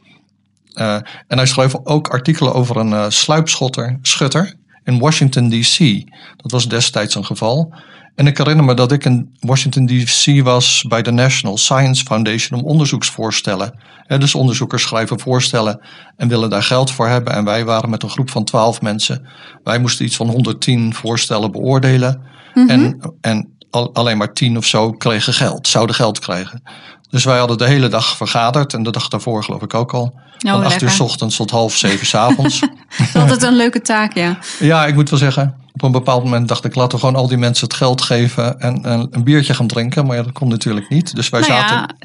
En 0.74 1.38
hij 1.38 1.46
schreef 1.46 1.76
ook 1.84 2.08
artikelen 2.08 2.54
over 2.54 2.78
een 2.78 3.12
sluipschutter 3.12 4.00
schutter 4.02 4.59
in 4.90 5.00
Washington 5.00 5.50
DC. 5.50 6.04
Dat 6.38 6.52
was 6.52 6.68
destijds 6.68 7.16
een 7.16 7.26
geval. 7.26 7.74
En 8.16 8.28
ik 8.28 8.38
herinner 8.38 8.66
me 8.66 8.74
dat 8.74 8.92
ik 8.92 9.06
in 9.06 9.36
Washington 9.40 9.86
DC 9.86 10.44
was 10.44 10.86
bij 10.88 11.02
de 11.02 11.12
National 11.12 11.58
Science 11.58 12.04
Foundation 12.04 12.60
om 12.60 12.66
onderzoeksvoorstellen. 12.66 13.74
En 14.08 14.20
dus 14.20 14.36
onderzoekers 14.36 14.84
schrijven 14.84 15.20
voorstellen 15.20 15.82
en 16.18 16.28
willen 16.28 16.50
daar 16.50 16.64
geld 16.64 16.92
voor 16.92 17.08
hebben. 17.08 17.34
En 17.34 17.46
wij 17.46 17.66
waren 17.66 17.90
met 17.90 18.04
een 18.04 18.10
groep 18.10 18.30
van 18.30 18.44
twaalf 18.44 18.82
mensen. 18.82 19.28
Wij 19.64 19.80
moesten 19.80 20.06
iets 20.06 20.16
van 20.16 20.30
110 20.30 20.94
voorstellen 20.94 21.52
beoordelen. 21.52 22.22
Mhm. 22.54 22.64
Mm 22.64 22.70
-hmm. 22.70 23.02
En, 23.02 23.14
en 23.22 23.58
al, 23.70 23.94
alleen 23.94 24.18
maar 24.18 24.34
tien 24.34 24.58
of 24.58 24.66
zo 24.66 24.92
kregen 24.92 25.34
geld, 25.34 25.68
zouden 25.68 25.96
geld 25.96 26.20
krijgen. 26.20 26.62
Dus 27.10 27.24
wij 27.24 27.38
hadden 27.38 27.58
de 27.58 27.66
hele 27.68 27.88
dag 27.88 28.18
vergaderd 28.18 28.74
en 28.74 28.84
de 28.84 28.92
dag 28.92 29.08
daarvoor 29.08 29.44
geloof 29.44 29.62
ik 29.62 29.74
ook 29.74 29.94
al. 29.94 30.14
Oh, 30.46 30.52
van 30.52 30.64
acht 30.64 30.82
uur 30.82 30.90
s 30.90 31.00
ochtends 31.00 31.36
tot 31.36 31.52
half 31.52 31.76
zeven 31.76 32.06
s 32.06 32.16
avonds. 32.16 32.62
Altijd 33.14 33.44
een 33.44 33.56
leuke 33.56 33.82
taak, 33.82 34.14
ja. 34.14 34.38
Ja, 34.60 34.86
ik 34.86 34.96
moet 34.96 35.10
wel 35.10 35.20
zeggen, 35.20 35.56
op 35.74 35.82
een 35.82 35.92
bepaald 35.92 36.24
moment 36.24 36.48
dacht 36.48 36.66
ik, 36.66 36.76
laten 36.76 36.92
we 36.92 37.06
gewoon 37.06 37.22
al 37.22 37.28
die 37.28 37.38
mensen 37.38 37.68
het 37.68 37.76
geld 37.76 38.02
geven 38.02 38.60
en, 38.60 38.86
en 38.86 39.08
een 39.12 39.24
biertje 39.24 39.54
gaan 39.54 39.68
drinken. 39.68 40.06
Maar 40.06 40.16
ja, 40.16 40.24
dat 40.24 40.32
kon 40.32 40.48
natuurlijk 40.48 40.90
niet. 40.90 41.16
Dus 41.16 41.30
wij 41.30 41.40
nou 41.40 41.52
zaten. 41.52 41.96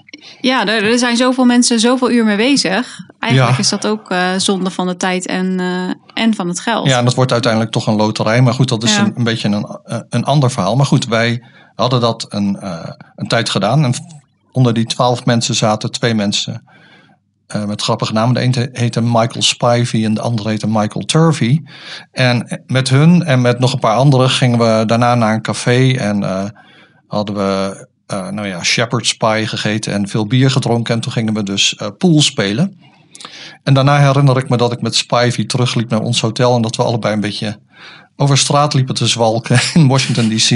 Ja, 0.41 0.65
ja 0.65 0.67
er, 0.67 0.99
zijn 0.99 1.17
zoveel 1.17 1.45
mensen 1.45 1.81
zoveel 1.81 2.11
uur 2.11 2.25
mee 2.25 2.37
bezig. 2.37 2.99
Eigenlijk 3.19 3.53
Ja. 3.53 3.59
is 3.63 3.69
dat 3.69 3.87
ook 3.87 4.11
uh, 4.11 4.29
zonde 4.37 4.71
van 4.71 4.87
de 4.87 4.97
tijd 4.97 5.27
en, 5.27 5.61
uh, 5.61 5.91
en 6.15 6.35
van 6.35 6.49
het 6.49 6.61
geld. 6.61 6.87
Ja, 6.89 6.99
en 6.99 7.05
dat 7.05 7.15
wordt 7.15 7.33
uiteindelijk 7.33 7.73
toch 7.73 7.87
een 7.87 7.97
loterij. 7.97 8.43
Maar 8.43 8.55
goed, 8.55 8.69
dat 8.69 8.83
is 8.83 8.95
Ja. 8.95 9.01
een, 9.01 9.13
een 9.17 9.25
beetje 9.25 9.49
een, 9.49 9.79
eh, 9.85 9.99
een 10.09 10.25
ander 10.25 10.51
verhaal. 10.51 10.77
Maar 10.77 10.87
goed, 10.87 11.07
wij 11.07 11.43
hadden 11.75 12.01
dat 12.01 12.27
een, 12.29 12.59
uh, 12.63 12.79
een 13.17 13.29
tijd 13.29 13.51
gedaan. 13.51 13.85
En 13.85 13.95
onder 14.55 14.75
die 14.75 14.85
twaalf 14.85 15.25
mensen 15.25 15.55
zaten 15.55 15.91
twee 15.91 16.15
mensen 16.15 16.65
uh, 17.57 17.65
met 17.65 17.83
grappige 17.83 18.13
namen. 18.13 18.35
De 18.35 18.43
een 18.43 18.69
heette 18.73 19.01
Michael 19.01 19.43
Spivey 19.43 20.05
en 20.05 20.15
de 20.15 20.21
andere 20.21 20.49
heette 20.49 20.67
Michael 20.67 21.05
Turvey. 21.05 21.63
En 22.11 22.63
met 22.67 22.89
hun 22.89 23.23
en 23.23 23.41
met 23.41 23.59
nog 23.59 23.73
een 23.73 23.79
paar 23.79 23.97
anderen 23.97 24.31
gingen 24.31 24.59
we 24.59 24.87
daarna 24.87 25.15
naar 25.15 25.35
een 25.35 25.43
café 25.43 25.93
en 25.93 26.23
uh, 26.23 26.45
hadden 27.07 27.35
we 27.35 27.87
uh, 28.13 28.29
nou 28.29 28.47
ja, 28.47 28.63
shepherd's 28.63 29.13
pie 29.13 29.47
gegeten 29.47 29.93
en 29.93 30.09
veel 30.09 30.27
bier 30.27 30.51
gedronken. 30.51 30.95
En 30.95 31.01
toen 31.01 31.13
gingen 31.13 31.35
we 31.35 31.43
dus 31.43 31.81
pool 31.99 32.21
spelen. 32.21 32.79
En 33.63 33.75
daarna 33.75 33.99
herinner 33.99 34.37
ik 34.37 34.49
me 34.49 34.57
dat 34.57 34.73
ik 34.73 34.81
met 34.81 34.95
Spivey 34.95 35.45
terugliep 35.45 35.91
naar 35.91 36.01
ons 36.01 36.21
hotel 36.21 36.57
en 36.57 36.63
dat 36.63 36.77
we 36.77 36.83
allebei 36.83 37.15
een 37.15 37.21
beetje 37.21 37.59
over 38.17 38.39
straat 38.39 38.75
liepen 38.75 38.95
te 38.95 39.07
zwalken 39.07 39.59
in 39.75 39.89
Washington 39.89 40.29
DC. 40.29 40.51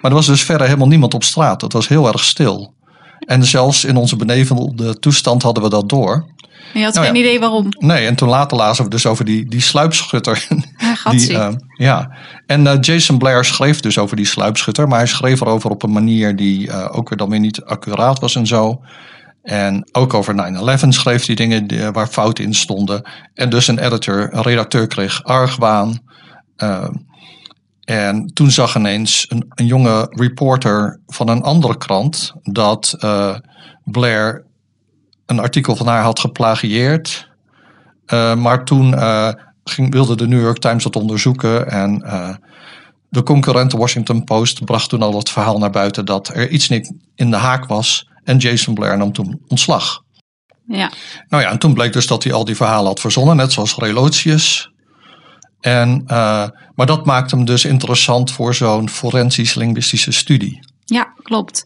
Maar 0.00 0.10
er 0.10 0.16
was 0.16 0.26
dus 0.26 0.42
verder 0.42 0.66
helemaal 0.66 0.88
niemand 0.88 1.14
op 1.14 1.24
straat. 1.24 1.60
Het 1.60 1.72
was 1.72 1.88
heel 1.88 2.08
erg 2.08 2.24
stil. 2.24 2.76
En 3.18 3.44
zelfs 3.44 3.84
in 3.84 3.96
onze 3.96 4.16
benevelde 4.16 4.98
toestand 4.98 5.42
hadden 5.42 5.62
we 5.62 5.68
dat 5.68 5.88
door. 5.88 6.26
Je 6.72 6.82
had 6.82 6.94
Nou 6.94 7.06
geen 7.06 7.14
ja. 7.14 7.20
idee 7.20 7.40
waarom. 7.40 7.66
Nee, 7.78 8.06
en 8.06 8.14
toen 8.14 8.28
later 8.28 8.56
lazen 8.56 8.84
we 8.84 8.90
dus 8.90 9.06
over 9.06 9.24
die, 9.24 9.48
die 9.48 9.60
sluipschutter. 9.60 10.46
Ja. 11.04 11.10
Die, 11.10 11.32
uh, 11.32 11.48
ja, 11.76 12.16
en 12.46 12.64
uh, 12.64 12.72
Jason 12.80 13.18
Blair 13.18 13.44
schreef 13.44 13.80
dus 13.80 13.98
over 13.98 14.16
die 14.16 14.26
sluipschutter, 14.26 14.88
maar 14.88 14.98
hij 14.98 15.06
schreef 15.06 15.40
erover 15.40 15.70
op 15.70 15.82
een 15.82 15.92
manier 15.92 16.36
die 16.36 16.66
uh, 16.66 16.88
ook 16.90 17.08
weer 17.08 17.18
dan 17.18 17.30
weer 17.30 17.40
niet 17.40 17.64
accuraat 17.64 18.20
was 18.20 18.34
en 18.34 18.46
zo. 18.46 18.80
En 19.42 19.88
ook 19.92 20.14
over 20.14 20.34
9-11 20.84 20.88
schreef 20.88 21.26
hij 21.26 21.34
dingen 21.34 21.66
die, 21.66 21.90
waar 21.90 22.06
fouten 22.06 22.44
in 22.44 22.54
stonden. 22.54 23.10
En 23.34 23.50
dus 23.50 23.68
een 23.68 23.78
editor, 23.78 24.28
een 24.32 24.42
redacteur 24.42 24.86
kreeg 24.86 25.24
argwaan. 25.24 26.00
En 27.88 28.30
toen 28.34 28.50
zag 28.50 28.76
ineens 28.76 29.26
een, 29.28 29.44
een, 29.48 29.66
jonge 29.66 30.06
reporter 30.10 31.00
van 31.06 31.28
een 31.28 31.42
andere 31.42 31.76
krant 31.76 32.32
dat 32.42 32.96
uh, 33.00 33.36
Blair 33.84 34.44
een 35.26 35.38
artikel 35.38 35.76
van 35.76 35.86
haar 35.86 36.02
had 36.02 36.20
geplagieerd. 36.20 37.28
Uh, 38.06 38.34
maar 38.34 38.64
toen 38.64 38.92
uh, 38.92 39.32
ging, 39.64 39.92
wilde 39.92 40.16
de 40.16 40.26
New 40.26 40.40
York 40.40 40.58
Times 40.58 40.82
dat 40.82 40.96
onderzoeken. 40.96 41.70
En 41.70 42.02
de 43.08 43.22
concurrent 43.22 43.72
Washington 43.72 44.24
Post 44.24 44.64
bracht 44.64 44.88
toen 44.88 45.02
al 45.02 45.16
het 45.16 45.30
verhaal 45.30 45.58
naar 45.58 45.70
buiten 45.70 46.04
dat 46.04 46.28
er 46.28 46.50
iets 46.50 46.68
niet 46.68 46.92
in 47.14 47.30
de 47.30 47.36
haak 47.36 47.66
was. 47.66 48.08
En 48.24 48.36
Jason 48.36 48.74
Blair 48.74 48.96
nam 48.96 49.12
toen 49.12 49.40
ontslag. 49.46 50.02
Ja. 50.66 50.90
Nou 51.28 51.42
ja, 51.42 51.50
en 51.50 51.58
toen 51.58 51.74
bleek 51.74 51.92
dus 51.92 52.06
dat 52.06 52.24
hij 52.24 52.32
al 52.32 52.44
die 52.44 52.56
verhalen 52.56 52.86
had 52.86 53.00
verzonnen, 53.00 53.36
net 53.36 53.52
zoals 53.52 53.74
Relotius. 53.74 54.72
En, 55.60 56.02
uh, 56.06 56.46
maar 56.74 56.86
dat 56.86 57.04
maakt 57.04 57.30
hem 57.30 57.44
dus 57.44 57.64
interessant 57.64 58.30
voor 58.30 58.54
zo'n 58.54 58.88
forensisch-linguïstische 58.88 60.12
studie. 60.12 60.60
Ja, 60.84 61.12
klopt. 61.22 61.64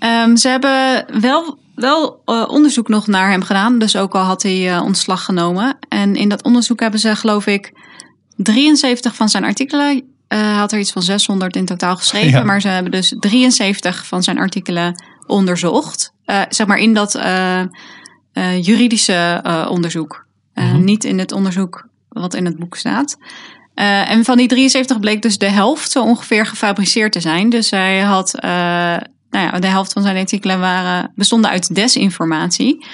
Um, 0.00 0.36
ze 0.36 0.48
hebben 0.48 1.04
wel, 1.20 1.58
wel 1.74 2.22
uh, 2.26 2.44
onderzoek 2.48 2.88
nog 2.88 3.06
naar 3.06 3.30
hem 3.30 3.42
gedaan, 3.42 3.78
dus 3.78 3.96
ook 3.96 4.14
al 4.14 4.22
had 4.22 4.42
hij 4.42 4.74
uh, 4.74 4.82
ontslag 4.82 5.24
genomen. 5.24 5.78
En 5.88 6.16
in 6.16 6.28
dat 6.28 6.42
onderzoek 6.42 6.80
hebben 6.80 7.00
ze, 7.00 7.16
geloof 7.16 7.46
ik, 7.46 7.72
73 8.36 9.14
van 9.14 9.28
zijn 9.28 9.44
artikelen. 9.44 10.02
Uh, 10.28 10.56
had 10.56 10.72
er 10.72 10.78
iets 10.78 10.92
van 10.92 11.02
600 11.02 11.56
in 11.56 11.64
totaal 11.64 11.96
geschreven, 11.96 12.38
ja. 12.38 12.44
maar 12.44 12.60
ze 12.60 12.68
hebben 12.68 12.92
dus 12.92 13.16
73 13.18 14.06
van 14.06 14.22
zijn 14.22 14.38
artikelen 14.38 15.02
onderzocht. 15.26 16.12
Zeg 16.48 16.66
maar 16.66 16.78
in 16.78 16.94
dat 16.94 17.20
juridische 18.60 19.42
onderzoek. 19.68 20.26
Mm 20.54 20.64
-hmm. 20.64 20.84
Niet 20.84 21.04
in 21.04 21.18
het 21.18 21.32
onderzoek 21.32 21.90
wat 22.12 22.34
in 22.34 22.44
het 22.44 22.58
boek 22.58 22.76
staat. 22.76 23.16
Uh, 23.74 24.10
en 24.10 24.24
van 24.24 24.36
die 24.36 24.48
73 24.48 25.00
bleek 25.00 25.22
dus 25.22 25.38
de 25.38 25.50
helft 25.50 25.90
zo 25.90 26.02
ongeveer 26.02 26.46
gefabriceerd 26.46 27.12
te 27.12 27.20
zijn. 27.20 27.50
Dus 27.50 27.70
hij 27.70 28.00
had, 28.00 28.34
uh, 28.36 28.50
nou 29.30 29.46
ja, 29.46 29.58
de 29.58 29.66
helft 29.66 29.92
van 29.92 30.02
zijn 30.02 30.16
artikelen 30.16 30.60
waren, 30.60 31.12
bestonden 31.14 31.50
uit 31.50 31.74
desinformatie. 31.74 32.86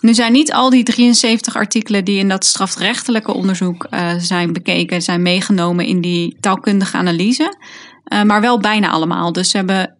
Nu 0.00 0.14
zijn 0.14 0.32
niet 0.32 0.52
al 0.52 0.70
die 0.70 0.82
73 0.82 1.56
artikelen 1.56 2.04
die 2.04 2.18
in 2.18 2.28
dat 2.28 2.44
strafrechtelijke 2.44 3.34
onderzoek 3.34 3.86
uh, 3.90 4.10
zijn 4.18 4.52
bekeken, 4.52 5.02
zijn 5.02 5.22
meegenomen 5.22 5.86
in 5.86 6.00
die 6.00 6.36
taalkundige 6.40 6.96
analyse. 6.96 7.56
maar 8.26 8.40
wel 8.40 8.60
bijna 8.60 8.90
allemaal. 8.90 9.32
Dus 9.32 9.50
ze 9.50 9.56
hebben 9.56 9.96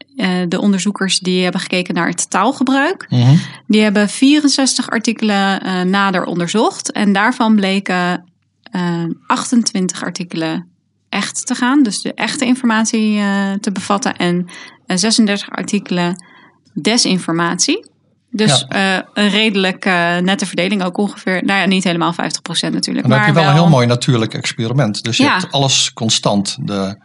de 0.49 0.61
onderzoekers 0.61 1.18
die 1.18 1.42
hebben 1.42 1.61
gekeken 1.61 1.94
naar 1.94 2.09
het 2.09 2.30
taalgebruik. 2.30 3.06
-hmm. 3.09 3.40
Die 3.66 3.83
hebben 3.83 4.09
64 4.09 4.90
artikelen 4.90 5.61
nader 5.90 6.25
onderzocht. 6.25 6.92
En 6.92 7.12
daarvan 7.12 7.56
bleken 7.56 8.25
uh, 8.76 9.04
28 9.26 10.02
artikelen 10.02 10.69
echt 11.09 11.47
te 11.47 11.54
gaan, 11.54 11.83
dus 11.83 12.02
de 12.02 12.14
echte 12.14 12.45
informatie 12.45 13.16
uh, 13.16 13.52
te 13.52 13.73
bevatten, 13.73 14.16
en 14.16 14.37
uh, 14.87 14.97
36 14.97 15.50
artikelen 15.50 16.25
desinformatie. 16.73 17.87
Dus 18.31 18.64
ja. 18.69 18.97
uh, 18.99 19.02
een 19.12 19.28
redelijk 19.28 19.85
nette 20.21 20.47
verdeling, 20.47 20.83
ook 20.85 20.97
ongeveer, 20.99 21.45
nou 21.45 21.61
ja, 21.61 21.66
niet 21.66 21.85
helemaal 21.85 22.12
50% 22.12 22.16
natuurlijk. 22.16 22.85
En 22.87 22.95
dan 22.95 23.09
maar 23.09 23.19
heb 23.19 23.26
je 23.26 23.33
wel, 23.35 23.43
wel 23.43 23.50
een 23.52 23.59
heel 23.59 23.69
mooi 23.69 23.87
natuurlijk 23.87 24.35
experiment. 24.35 25.02
Dus 25.02 25.16
je 25.16 25.23
Ja. 25.23 25.38
hebt 25.38 25.52
alles 25.52 25.93
constant. 25.93 26.57
De 26.61 26.99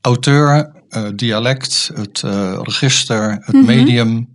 auteur, 0.00 0.72
uh, 0.90 1.08
dialect, 1.14 1.90
het 1.94 2.20
register, 2.62 3.30
het 3.30 3.52
Mhm. 3.54 3.64
medium. 3.64 4.28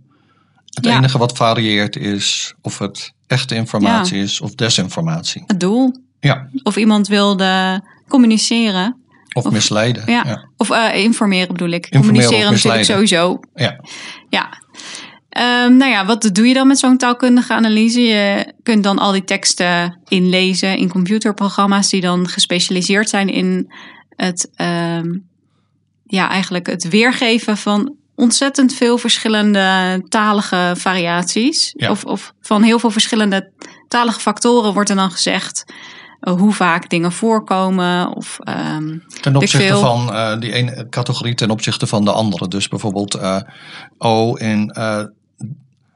Het 0.74 0.84
Ja. 0.84 0.96
enige 0.96 1.18
wat 1.18 1.36
varieert 1.36 1.96
is 1.96 2.54
of 2.60 2.78
het 2.78 3.12
echte 3.26 3.54
informatie 3.54 4.18
is 4.22 4.40
of 4.40 4.54
desinformatie. 4.54 5.42
het 5.46 5.60
doel. 5.60 6.06
Ja, 6.20 6.48
Of 6.62 6.76
iemand 6.76 7.08
wilde 7.08 7.82
communiceren. 8.08 8.96
of, 9.32 9.44
Of- 9.44 9.52
misleiden. 9.52 10.02
Ja. 10.06 10.22
ja. 10.26 10.48
Of 10.56 10.70
eh, 10.70 11.02
informeren 11.02 11.48
bedoel 11.48 11.68
ik. 11.70 11.86
Informeren 11.86 12.24
communiceren 12.24 12.52
natuurlijk 12.52 12.84
sowieso. 12.84 13.40
ja. 13.54 13.80
Ja. 14.28 14.48
Ehm, 15.28 15.76
nou 15.76 15.90
ja, 15.90 16.06
wat 16.06 16.30
doe 16.32 16.46
je 16.48 16.54
dan 16.54 16.66
met 16.66 16.78
zo'n 16.78 16.96
taalkundige 16.96 17.52
analyse? 17.52 18.00
Je 18.00 18.52
kunt 18.62 18.82
dan 18.84 18.98
al 18.98 19.12
die 19.12 19.24
teksten 19.24 20.00
inlezen 20.08 20.76
in 20.76 20.88
computerprogramma's 20.88 21.88
die 21.90 22.00
dan 22.00 22.28
gespecialiseerd 22.28 23.08
zijn 23.08 23.28
in 23.28 23.72
het, 24.16 24.50
ehm, 24.54 25.06
ja, 26.04 26.28
eigenlijk 26.28 26.66
het 26.66 26.88
weergeven 26.88 27.56
van 27.56 27.94
ontzettend 28.14 28.74
veel 28.74 28.98
verschillende 28.98 30.00
talige 30.08 30.72
variaties. 30.76 31.72
Ja. 31.76 31.90
Of, 31.90 32.04
of 32.04 32.32
van 32.40 32.62
heel 32.62 32.78
veel 32.78 32.90
verschillende 32.90 33.52
talige 33.88 34.20
factoren 34.20 34.72
wordt 34.72 34.90
er 34.90 34.96
dan 34.96 35.10
gezegd 35.10 35.64
hoe 36.20 36.52
vaak 36.52 36.88
dingen 36.90 37.12
voorkomen. 37.12 38.16
Of, 38.16 38.38
ehm, 38.42 38.96
Ten 39.20 39.36
opzichte 39.36 39.66
veel. 39.66 39.80
van 39.80 40.12
eh, 40.14 40.38
die 40.40 40.52
ene 40.52 40.86
categorie 40.90 41.34
ten 41.34 41.50
opzichte 41.50 41.86
van 41.86 42.04
de 42.04 42.12
andere. 42.12 42.48
Dus 42.48 42.68
bijvoorbeeld, 42.68 43.14
eh, 43.14 43.36
oh, 43.98 44.40
in, 44.40 44.70
eh, 44.70 45.02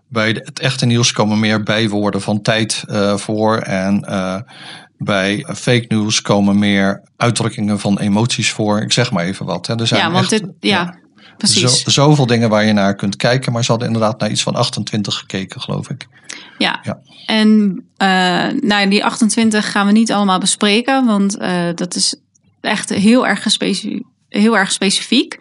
bij 0.08 0.32
de- 0.32 0.40
het 0.44 0.58
echte 0.60 0.86
nieuws 0.86 1.12
komen 1.12 1.40
meer 1.40 1.62
bijwoorden 1.62 2.20
van 2.22 2.42
tijd 2.42 2.84
eh, 2.88 3.16
voor. 3.16 3.56
En 3.58 4.00
eh, 4.04 4.40
bij 4.98 5.46
fake 5.54 5.84
news 5.88 6.22
komen 6.22 6.58
meer 6.58 7.02
uitdrukkingen 7.16 7.78
van 7.80 7.98
emoties 7.98 8.50
voor. 8.52 8.80
Ik 8.80 8.92
zeg 8.92 9.10
maar 9.12 9.24
even 9.24 9.46
wat. 9.46 9.66
Hè. 9.66 9.78
Er 9.80 9.86
zijn 9.86 10.00
ja, 10.00 10.10
want 10.10 10.32
echt, 10.32 10.42
dit, 10.42 10.50
ja, 10.60 10.94
precies. 11.36 11.82
Zo, 11.82 11.90
zoveel 11.90 12.26
dingen 12.26 12.48
waar 12.48 12.64
je 12.64 12.72
naar 12.72 12.94
kunt 12.94 13.16
kijken. 13.16 13.52
Maar 13.52 13.64
ze 13.64 13.70
hadden 13.70 13.88
inderdaad 13.88 14.20
naar 14.20 14.30
iets 14.30 14.42
van 14.42 14.54
28 14.54 15.14
gekeken, 15.14 15.60
geloof 15.60 15.90
ik. 15.90 16.08
Ja. 16.58 16.80
Ja. 16.82 16.98
En 17.26 17.82
eh, 17.96 18.60
nou, 18.60 18.88
die 18.88 19.04
28 19.04 19.70
gaan 19.70 19.86
we 19.86 19.92
niet 19.92 20.12
allemaal 20.12 20.38
bespreken, 20.38 21.06
want 21.06 21.36
eh, 21.36 21.68
dat 21.74 21.94
is 21.94 22.14
echt 22.60 22.88
heel 22.88 23.26
erg, 23.26 23.46
heel 24.28 24.56
erg 24.56 24.72
specifiek. 24.72 25.38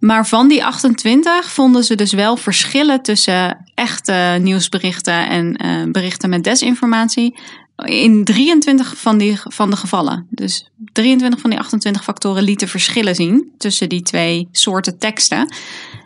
Maar 0.00 0.26
van 0.26 0.48
die 0.48 0.64
28 0.64 1.50
vonden 1.50 1.84
ze 1.84 1.94
dus 1.94 2.12
wel 2.12 2.36
verschillen 2.36 3.02
tussen 3.02 3.70
echte 3.74 4.38
nieuwsberichten 4.40 5.28
en 5.28 5.56
eh, 5.56 5.90
berichten 5.92 6.30
met 6.30 6.44
desinformatie. 6.44 7.38
In 7.84 8.24
23 8.24 8.96
van, 8.96 9.18
die, 9.18 9.40
van 9.44 9.70
de 9.70 9.76
gevallen. 9.76 10.26
Dus 10.30 10.70
23 10.92 11.40
van 11.40 11.50
die 11.50 11.58
28 11.58 12.04
factoren 12.04 12.42
lieten 12.42 12.68
verschillen 12.68 13.14
zien 13.14 13.52
tussen 13.58 13.88
die 13.88 14.02
twee 14.02 14.48
soorten 14.52 14.98
teksten. 14.98 15.54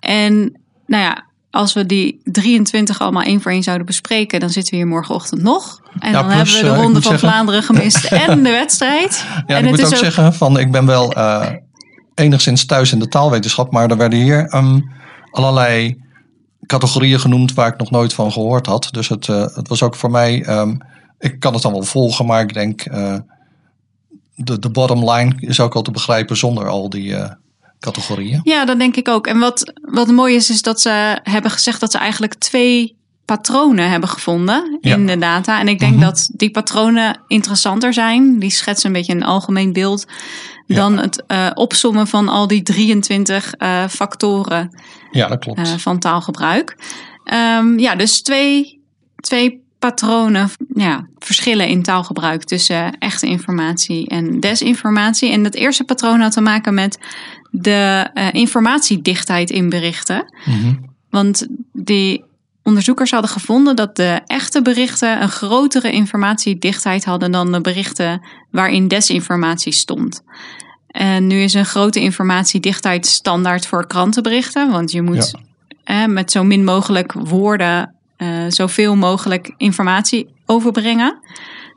En 0.01 0.61
nou 0.87 1.03
ja, 1.03 1.25
als 1.51 1.73
we 1.73 1.87
die 1.87 2.21
23 2.25 3.01
allemaal 3.01 3.23
één 3.23 3.41
voor 3.41 3.51
één 3.53 3.63
zouden 3.63 3.87
bespreken, 3.87 4.41
dan 4.41 4.51
zitten 4.51 4.73
we 4.73 4.79
hier 4.79 4.89
morgenochtend 4.89 5.43
nog. 5.43 5.81
En 5.99 6.11
Ja, 6.11 6.23
dan 6.23 6.27
plus, 6.27 6.37
hebben 6.37 6.55
we 6.55 6.61
de 6.61 6.69
eh, 6.69 6.75
Ronde 6.75 6.93
moet 6.93 7.03
van 7.03 7.11
zeggen- 7.11 7.29
Vlaanderen 7.29 7.63
gemist 7.63 8.05
en 8.27 8.43
de 8.43 8.51
wedstrijd. 8.51 9.25
Ja, 9.47 9.57
en 9.57 9.65
ik 9.65 9.71
moet 9.71 9.79
het 9.79 9.87
ook, 9.87 9.93
is 9.93 9.99
ook 9.99 10.05
zeggen 10.05 10.35
van 10.35 10.59
ik 10.59 10.71
ben 10.71 10.87
wel 10.87 11.13
eh, 11.13 11.51
enigszins 12.15 12.65
thuis 12.67 12.93
in 12.93 12.99
de 12.99 13.09
taalwetenschap, 13.09 13.73
maar 13.73 13.91
er 13.91 13.97
werden 13.97 14.19
hier 14.19 14.47
ehm, 14.47 14.81
allerlei 15.31 16.01
categorieën 16.67 17.21
genoemd 17.21 17.55
waar 17.55 17.69
ik 17.69 17.79
nog 17.79 17.91
nooit 17.91 18.13
van 18.15 18.33
gehoord 18.33 18.67
had. 18.67 18.89
Dus 18.91 19.09
het, 19.09 19.29
eh, 19.29 19.47
het 19.55 19.69
was 19.69 19.83
ook 19.83 19.95
voor 19.95 20.11
mij, 20.11 20.43
ehm, 20.43 20.75
ik 21.23 21.41
kan 21.41 21.53
het 21.53 21.63
dan 21.63 21.73
wel 21.73 21.83
volgen, 21.83 22.27
maar 22.27 22.41
ik 22.43 22.55
denk 22.55 22.81
eh, 22.81 23.17
de, 24.35 24.59
de 24.59 24.71
bottom 24.71 25.11
line 25.11 25.35
is 25.39 25.61
ook 25.61 25.75
al 25.75 25.83
te 25.83 25.91
begrijpen 25.91 26.37
zonder 26.37 26.69
al 26.69 26.89
die 26.91 27.15
eh, 27.17 27.31
categorieën. 27.81 28.41
Ja, 28.43 28.65
dat 28.65 28.79
denk 28.79 28.97
ik 28.97 29.09
ook. 29.09 29.27
En 29.27 29.39
wat, 29.39 29.73
wat 29.83 30.07
mooi 30.11 30.35
is, 30.35 30.51
is 30.51 30.63
dat 30.63 30.81
ze 30.81 31.21
hebben 31.23 31.51
gezegd 31.51 31.81
dat 31.81 31.93
ze 31.93 31.99
eigenlijk 31.99 32.35
twee 32.35 32.97
patronen 33.25 33.91
hebben 33.91 34.09
gevonden 34.09 34.79
Ja. 34.81 34.95
in 34.95 35.07
de 35.07 35.19
data. 35.19 35.61
En 35.61 35.69
ik 35.69 35.79
denk 35.79 35.93
Mhm. 35.95 36.03
dat 36.03 36.31
die 36.33 36.51
patronen 36.51 37.21
interessanter 37.27 37.93
zijn. 37.93 38.39
Die 38.39 38.51
schetsen 38.51 38.87
een 38.87 38.93
beetje 38.93 39.15
een 39.15 39.25
algemeen 39.25 39.73
beeld 39.73 40.07
dan 40.67 40.99
het 40.99 41.25
eh, 41.27 41.51
opsommen 41.55 42.07
van 42.07 42.29
al 42.29 42.47
die 42.47 42.63
23 42.63 43.55
eh, 43.55 43.89
factoren 43.89 44.79
Ja, 45.11 45.29
dat 45.29 45.39
klopt. 45.39 45.69
van 45.83 45.99
taalgebruik. 45.99 46.77
Ehm, 47.25 47.79
ja, 47.79 47.95
dus 47.97 48.23
twee, 48.23 48.81
twee 49.17 49.63
patronen, 49.83 50.51
ja, 50.75 51.07
verschillen 51.19 51.69
in 51.69 51.83
taalgebruik 51.83 52.45
tussen 52.45 52.99
echte 52.99 53.27
informatie 53.27 54.09
en 54.09 54.41
desinformatie. 54.41 55.31
En 55.31 55.43
dat 55.43 55.55
eerste 55.55 55.85
patroon 55.85 56.21
had 56.21 56.33
te 56.33 56.41
maken 56.41 56.75
met 56.75 56.99
de 57.51 58.11
eh, 58.15 58.29
informatiedichtheid 58.33 59.51
in 59.51 59.69
berichten. 59.69 60.35
Mhm. 60.45 60.75
Want 61.11 61.47
die 61.73 62.25
onderzoekers 62.63 63.11
hadden 63.11 63.31
gevonden 63.31 63.77
dat 63.77 63.97
de 63.97 64.21
echte 64.27 64.63
berichten 64.63 65.23
een 65.23 65.29
grotere 65.29 65.93
informatiedichtheid 65.93 67.05
hadden 67.05 67.33
dan 67.33 67.53
de 67.53 67.61
berichten 67.61 68.21
waarin 68.51 68.89
desinformatie 68.89 69.73
stond. 69.73 70.23
En 70.87 71.27
nu 71.27 71.43
is 71.43 71.55
een 71.55 71.65
grote 71.65 72.01
informatiedichtheid 72.01 73.07
standaard 73.07 73.67
voor 73.67 73.87
krantenberichten, 73.87 74.71
want 74.71 74.91
je 74.91 75.03
moet 75.03 75.33
eh, 75.85 76.07
met 76.07 76.31
zo 76.31 76.45
min 76.45 76.65
mogelijk 76.65 77.13
woorden 77.13 77.95
eh, 78.23 78.45
zoveel 78.49 78.97
mogelijk 78.97 79.55
informatie 79.57 80.29
overbrengen. 80.47 81.19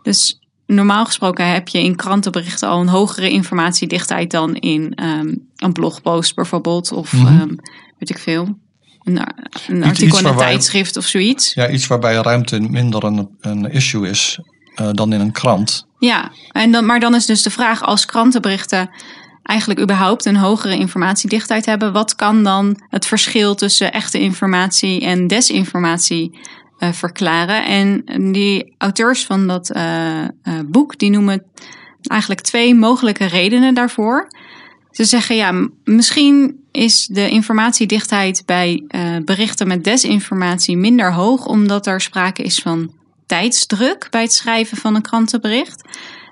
Dus 0.03 0.39
normaal 0.65 1.05
gesproken 1.05 1.51
heb 1.53 1.67
je 1.67 1.83
in 1.83 1.95
krantenberichten 1.95 2.69
al 2.69 2.81
een 2.81 2.87
hogere 2.87 3.29
informatiedichtheid 3.29 4.31
dan 4.31 4.55
in 4.55 4.93
ehm, 4.95 5.35
een 5.55 5.73
blogpost 5.73 6.35
bijvoorbeeld, 6.35 6.91
of 6.91 7.13
Mhm. 7.13 7.27
ehm, 7.27 7.55
weet 7.99 8.09
ik 8.09 8.19
veel. 8.19 8.57
Een, 9.03 9.19
een 9.67 9.83
artikel 9.83 10.17
in 10.19 10.25
een 10.25 10.37
tijdschrift 10.37 10.97
of 10.97 11.05
zoiets. 11.05 11.53
Ja, 11.53 11.69
iets 11.69 11.87
waarbij 11.87 12.15
ruimte 12.15 12.59
minder 12.59 13.03
een, 13.03 13.29
een 13.41 13.71
issue 13.71 14.09
is 14.09 14.39
eh, 14.75 14.89
dan 14.91 15.13
in 15.13 15.19
een 15.19 15.31
krant. 15.31 15.85
Ja, 15.99 16.31
en 16.51 16.71
dan, 16.71 16.85
maar 16.85 16.99
dan 16.99 17.15
is 17.15 17.25
dus 17.25 17.41
de 17.43 17.49
vraag 17.49 17.83
als 17.83 18.05
krantenberichten 18.05 18.89
eigenlijk 19.45 19.79
überhaupt 19.79 20.25
een 20.25 20.35
hogere 20.35 20.77
informatiedichtheid 20.77 21.65
hebben, 21.65 21.93
wat 21.93 22.15
kan 22.15 22.43
dan 22.43 22.81
het 22.89 23.05
verschil 23.05 23.55
tussen 23.55 23.91
echte 23.91 24.19
informatie 24.19 25.01
en 25.01 25.27
desinformatie 25.27 26.39
eh, 26.77 26.91
verklaren? 26.91 27.65
En 27.65 28.31
die 28.31 28.73
auteurs 28.77 29.25
van 29.25 29.47
dat 29.47 29.69
eh, 29.69 30.23
eh, 30.23 30.29
boek, 30.65 30.97
die 30.97 31.09
noemen 31.09 31.43
eigenlijk 32.01 32.41
twee 32.41 32.75
mogelijke 32.75 33.25
redenen 33.25 33.73
daarvoor. 33.73 34.27
Ze 34.91 35.03
zeggen 35.03 35.35
ja, 35.35 35.67
misschien 35.83 36.59
is 36.71 37.05
de 37.11 37.29
informatiedichtheid 37.29 38.43
bij 38.45 38.83
berichten 39.25 39.67
met 39.67 39.83
desinformatie 39.83 40.77
minder 40.77 41.13
hoog, 41.13 41.45
omdat 41.45 41.87
er 41.87 42.01
sprake 42.01 42.43
is 42.43 42.59
van 42.59 42.93
tijdsdruk 43.25 44.07
bij 44.09 44.21
het 44.21 44.33
schrijven 44.33 44.77
van 44.77 44.95
een 44.95 45.01
krantenbericht. 45.01 45.83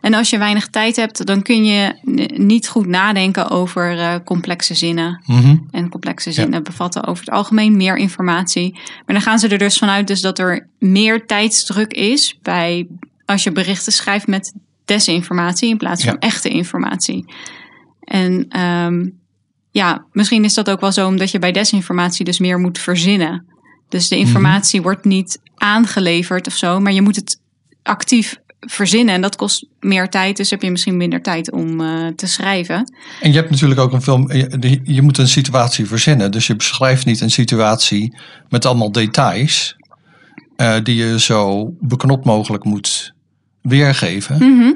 En 0.03 0.13
als 0.13 0.29
je 0.29 0.37
weinig 0.37 0.67
tijd 0.67 0.95
hebt, 0.95 1.25
dan 1.25 1.41
kun 1.41 1.65
je 1.65 1.95
niet 2.35 2.67
goed 2.67 2.85
nadenken 2.85 3.49
over 3.49 3.99
eh, 3.99 4.15
complexe 4.25 4.73
zinnen. 4.73 5.23
Mhm. 5.25 5.57
En 5.71 5.89
complexe 5.89 6.31
zinnen 6.31 6.63
bevatten 6.63 7.03
over 7.03 7.25
het 7.25 7.33
algemeen 7.33 7.77
meer 7.77 7.97
informatie. 7.97 8.71
Maar 8.73 9.15
dan 9.15 9.21
gaan 9.21 9.39
ze 9.39 9.47
er 9.47 9.57
dus 9.57 9.77
vanuit 9.77 10.07
dus 10.07 10.21
dat 10.21 10.39
er 10.39 10.67
meer 10.79 11.25
tijdsdruk 11.25 11.93
is 11.93 12.37
bij 12.41 12.87
als 13.25 13.43
je 13.43 13.51
berichten 13.51 13.91
schrijft 13.91 14.27
met 14.27 14.53
desinformatie 14.85 15.69
in 15.69 15.77
plaats 15.77 16.03
van 16.03 16.13
Ja. 16.13 16.19
echte 16.19 16.49
informatie. 16.49 17.33
En 17.99 18.45
ehm, 18.49 19.09
ja, 19.71 20.05
misschien 20.11 20.43
is 20.43 20.53
dat 20.53 20.69
ook 20.69 20.81
wel 20.81 20.91
zo 20.91 21.07
omdat 21.07 21.31
je 21.31 21.39
bij 21.39 21.51
desinformatie 21.51 22.25
dus 22.25 22.39
meer 22.39 22.59
moet 22.59 22.79
verzinnen. 22.79 23.45
Dus 23.89 24.07
de 24.09 24.17
informatie 24.17 24.81
wordt 24.81 25.05
niet 25.05 25.39
aangeleverd 25.55 26.47
of 26.47 26.53
zo, 26.53 26.79
maar 26.79 26.93
je 26.93 27.01
moet 27.01 27.15
het 27.15 27.41
actief 27.83 28.41
verzinnen. 28.65 29.13
En 29.15 29.21
dat 29.21 29.35
kost 29.35 29.65
meer 29.79 30.09
tijd, 30.09 30.37
dus 30.37 30.49
heb 30.49 30.61
je 30.61 30.71
misschien 30.71 30.97
minder 30.97 31.21
tijd 31.21 31.51
om 31.51 31.81
eh, 31.81 32.07
te 32.07 32.27
schrijven. 32.27 32.93
En 33.21 33.29
je 33.31 33.37
hebt 33.37 33.49
natuurlijk 33.49 33.79
ook 33.79 33.93
een 33.93 34.01
film. 34.01 34.31
Je, 34.33 34.57
die- 34.59 34.81
je 34.83 35.01
moet 35.01 35.17
een 35.17 35.27
situatie 35.27 35.85
verzinnen. 35.85 36.31
Dus 36.31 36.47
je 36.47 36.55
beschrijft 36.55 37.05
niet 37.05 37.21
een 37.21 37.31
situatie 37.31 38.17
met 38.49 38.65
allemaal 38.65 38.91
details. 38.91 39.75
eh, 40.55 40.75
die 40.83 40.95
je 40.95 41.19
zo 41.19 41.73
beknopt 41.79 42.25
mogelijk 42.25 42.63
moet 42.63 43.13
weergeven. 43.61 44.35
Mhm. 44.37 44.71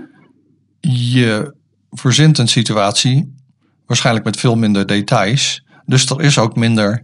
Je 0.92 1.54
verzint 1.92 2.38
een 2.38 2.48
situatie, 2.48 3.34
waarschijnlijk 3.86 4.26
met 4.26 4.40
veel 4.40 4.56
minder 4.56 4.86
details. 4.88 5.64
Dus 5.86 6.06
er 6.10 6.22
is 6.22 6.38
ook 6.38 6.56
minder 6.56 7.04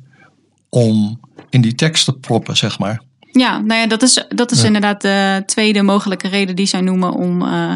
om 0.69 1.19
in 1.49 1.61
die 1.61 1.75
tekst 1.75 2.05
te 2.05 2.13
proppen, 2.13 2.57
zeg 2.57 2.79
maar. 2.79 3.01
Ja, 3.39 3.59
nou 3.59 3.79
ja, 3.79 3.87
dat 3.87 4.01
is, 4.01 4.25
dat 4.29 4.51
is 4.51 4.59
Ja. 4.59 4.65
inderdaad 4.65 5.01
de 5.01 5.43
tweede 5.45 5.81
mogelijke 5.81 6.27
reden 6.27 6.55
die 6.55 6.65
zij 6.65 6.81
noemen 6.81 7.13
om 7.13 7.41
eh, 7.41 7.75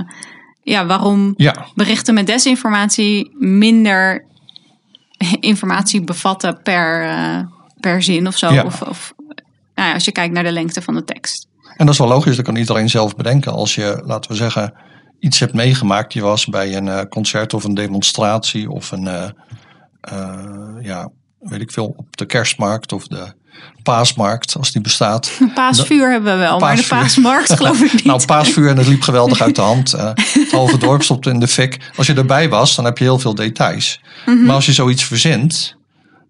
ja, 0.63 0.86
waarom 0.86 1.34
Ja, 1.38 1.65
berichten 1.76 2.13
met 2.13 2.28
desinformatie 2.28 3.32
minder 3.39 4.26
informatie 5.39 6.02
bevatten 6.04 6.62
per, 6.62 7.04
eh, 7.04 7.39
per 7.80 8.04
zin 8.04 8.28
of 8.28 8.38
zo. 8.38 8.54
Ja. 8.54 8.63
Of, 8.63 8.82
of 8.82 9.13
nou 9.76 9.88
ja, 9.88 9.93
als 9.93 10.06
je 10.06 10.12
kijkt 10.12 10.34
naar 10.34 10.43
de 10.43 10.52
lengte 10.52 10.82
van 10.82 10.93
de 10.93 11.04
tekst. 11.04 11.48
en 11.78 11.86
dat 11.86 11.93
is 11.93 12.00
wel 12.00 12.08
logisch. 12.08 12.36
Dat 12.36 12.46
kan 12.46 12.56
iedereen 12.56 12.89
zelf 12.89 13.15
bedenken. 13.15 13.52
Als 13.52 13.76
je, 13.76 14.02
laten 14.06 14.32
we 14.32 14.38
zeggen, 14.38 14.74
iets 15.20 15.39
hebt 15.39 15.54
meegemaakt. 15.54 16.13
Je 16.13 16.22
was 16.22 16.46
bij 16.46 16.76
een 16.76 16.88
eh, 16.88 17.02
concert 17.10 17.54
of 17.54 17.63
een 17.63 17.74
demonstratie 17.74 18.70
of 18.70 18.91
een, 18.91 19.34
ja, 20.82 21.10
weet 21.39 21.62
ik 21.62 21.72
veel, 21.72 21.93
op 21.98 22.17
de 22.17 22.26
kerstmarkt 22.26 22.91
of 22.91 23.08
de 23.08 23.34
paasmarkt, 23.84 24.56
als 24.58 24.72
die 24.72 24.82
bestaat. 24.82 25.32
Een 25.39 25.54
paasvuur 25.54 26.12
hebben 26.12 26.34
we 26.34 26.39
wel, 26.39 26.60
maar 26.60 26.76
de 26.76 26.86
paasmarkt 26.88 27.54
geloof 27.54 27.82
ik 27.82 27.93
niet. 27.93 28.04
Nou, 28.04 28.26
paasvuur 28.26 28.70
en 28.70 28.78
het 28.78 28.88
liep 28.88 29.02
geweldig 29.02 29.41
uit 29.41 29.56
de 29.56 29.62
hand. 29.62 29.93
Eh, 29.93 30.12
het 30.15 30.52
halve 30.52 30.78
dorp 30.78 31.04
stopte 31.04 31.30
in 31.30 31.39
de 31.39 31.48
fik. 31.48 31.91
Als 31.96 32.08
je 32.08 32.13
erbij 32.13 32.50
was, 32.50 32.76
dan 32.76 32.86
heb 32.86 32.98
je 32.98 33.04
heel 33.04 33.20
veel 33.20 33.36
details. 33.36 34.02
Mhm. 34.26 34.46
Maar 34.46 34.56
als 34.56 34.65
je 34.65 34.74
zoiets 34.74 35.04
verzint, 35.04 35.76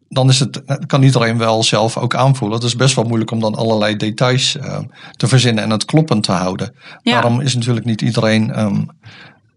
dan 0.09 0.29
is 0.29 0.39
het, 0.39 0.61
kan 0.87 1.03
iedereen 1.03 1.37
wel 1.37 1.63
zelf 1.63 1.97
ook 1.97 2.15
aanvoelen. 2.15 2.57
Het 2.57 2.67
is 2.67 2.75
best 2.75 2.95
wel 2.95 3.03
moeilijk 3.03 3.31
om 3.31 3.39
dan 3.39 3.55
allerlei 3.55 3.95
details 3.95 4.57
eh, 4.57 4.79
te 5.11 5.27
verzinnen 5.27 5.63
en 5.63 5.69
het 5.69 5.85
kloppend 5.85 6.23
te 6.23 6.31
houden. 6.31 6.75
Ja. 7.01 7.11
Daarom 7.11 7.41
is 7.41 7.55
natuurlijk 7.55 7.85
niet 7.85 8.01
iedereen 8.01 8.53
ehm, 8.53 8.81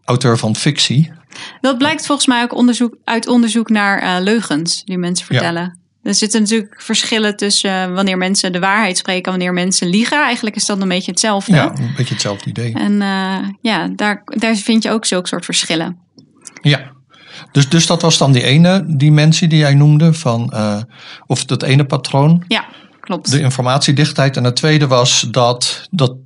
auteur 0.04 0.38
van 0.38 0.56
fictie. 0.56 1.12
Dat 1.61 1.78
blijkt 1.78 2.06
volgens 2.06 2.26
mij 2.26 2.42
ook 2.42 2.54
onderzoek, 2.54 2.96
uit 3.04 3.26
onderzoek 3.26 3.68
naar 3.68 3.98
eh, 3.98 4.22
leugens 4.22 4.85
die 4.85 4.98
mensen 4.98 5.26
Ja. 5.35 5.78
Er 6.02 6.14
zitten 6.14 6.40
natuurlijk 6.40 6.82
verschillen 6.82 7.36
tussen 7.36 7.88
uh, 7.88 7.94
wanneer 7.94 8.18
mensen 8.18 8.52
de 8.52 8.58
waarheid 8.58 8.98
spreken 8.98 9.24
en 9.24 9.30
wanneer 9.30 9.52
mensen 9.52 9.88
liegen. 9.88 10.22
Eigenlijk 10.22 10.56
is 10.56 10.66
dat 10.66 10.80
een 10.80 10.88
beetje 10.88 11.10
hetzelfde. 11.10 11.52
Ja, 11.52 11.70
een 11.78 11.94
beetje 11.96 12.14
hetzelfde 12.14 12.50
idee. 12.50 12.74
En 12.74 12.92
uh, 12.92 13.48
ja, 13.60 13.88
daar, 13.88 14.22
daar 14.24 14.56
vind 14.56 14.82
je 14.82 14.90
ook 14.90 15.06
zulke 15.06 15.28
soort 15.28 15.44
verschillen. 15.44 15.98
Ja, 16.62 16.90
dus, 17.52 17.68
dus 17.68 17.86
dat 17.86 18.02
was 18.02 18.18
dan 18.18 18.32
die 18.32 18.42
ene 18.42 18.84
dimensie 18.86 19.48
die 19.48 19.58
jij 19.58 19.74
noemde, 19.74 20.12
van, 20.12 20.52
uh, 20.54 20.80
of 21.26 21.44
dat 21.44 21.62
ene 21.62 21.84
patroon. 21.84 22.44
Ja, 22.48 22.64
klopt. 23.00 23.30
De 23.30 23.40
informatiedichtheid. 23.40 24.36
En 24.36 24.44
het 24.44 24.56
tweede 24.56 24.86
was 24.86 25.26
dat, 25.30 25.88
dat 25.90 26.16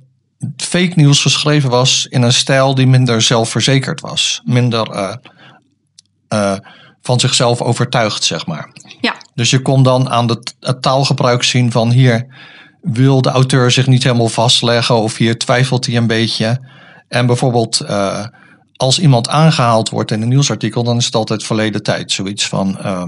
fake 0.57 0.91
nieuws 0.95 1.21
geschreven 1.21 1.69
was 1.69 2.07
in 2.09 2.21
een 2.21 2.33
stijl 2.33 2.75
die 2.75 2.87
minder 2.87 3.21
zelfverzekerd 3.21 4.01
was. 4.01 4.41
Minder 4.43 5.17
uh, 6.33 6.55
van 7.01 7.19
zichzelf 7.19 7.61
overtuigd, 7.61 8.23
zeg 8.23 8.45
maar. 8.45 8.69
Ja. 9.01 9.15
Dus 9.35 9.49
je 9.49 9.61
kon 9.61 9.83
dan 9.83 10.09
aan 10.09 10.29
het 10.59 10.81
taalgebruik 10.81 11.43
zien 11.43 11.71
van 11.71 11.91
hier 11.91 12.25
wil 12.81 13.21
de 13.21 13.29
auteur 13.29 13.71
zich 13.71 13.87
niet 13.87 14.03
helemaal 14.03 14.27
vastleggen 14.27 14.95
of 14.95 15.17
hier 15.17 15.37
twijfelt 15.37 15.85
hij 15.85 15.95
een 15.95 16.07
beetje. 16.07 16.59
En 17.07 17.25
bijvoorbeeld 17.25 17.81
uh, 17.81 18.25
als 18.75 18.99
iemand 18.99 19.29
aangehaald 19.29 19.89
wordt 19.89 20.11
in 20.11 20.21
een 20.21 20.27
nieuwsartikel, 20.27 20.83
dan 20.83 20.97
is 20.97 21.05
het 21.05 21.15
altijd 21.15 21.43
verleden 21.43 21.83
tijd. 21.83 22.11
Zoiets 22.11 22.47
van, 22.47 22.77
uh, 22.81 23.07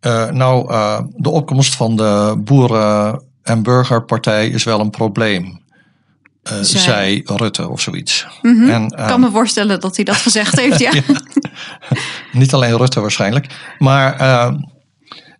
uh, 0.00 0.30
nou, 0.30 0.72
uh, 0.72 1.00
de 1.08 1.30
opkomst 1.30 1.74
van 1.74 1.96
de 1.96 2.34
boeren- 2.44 3.24
en 3.42 3.62
burgerpartij 3.62 4.48
is 4.48 4.64
wel 4.64 4.80
een 4.80 4.90
probleem. 4.90 5.64
Uh, 6.52 6.58
zei 6.60 7.22
Rutte 7.24 7.68
of 7.68 7.80
zoiets. 7.80 8.26
Mm 8.42 8.58
-hmm. 8.58 8.70
en, 8.70 8.84
Ik 8.84 9.06
kan 9.06 9.20
me 9.20 9.30
voorstellen 9.30 9.80
dat 9.80 9.96
hij 9.96 10.04
dat 10.04 10.16
gezegd 10.16 10.60
heeft, 10.60 10.78
ja. 10.78 10.92
ja. 10.94 11.02
Niet 12.32 12.52
alleen 12.52 12.76
Rutte 12.76 13.00
waarschijnlijk. 13.00 13.74
Maar 13.78 14.24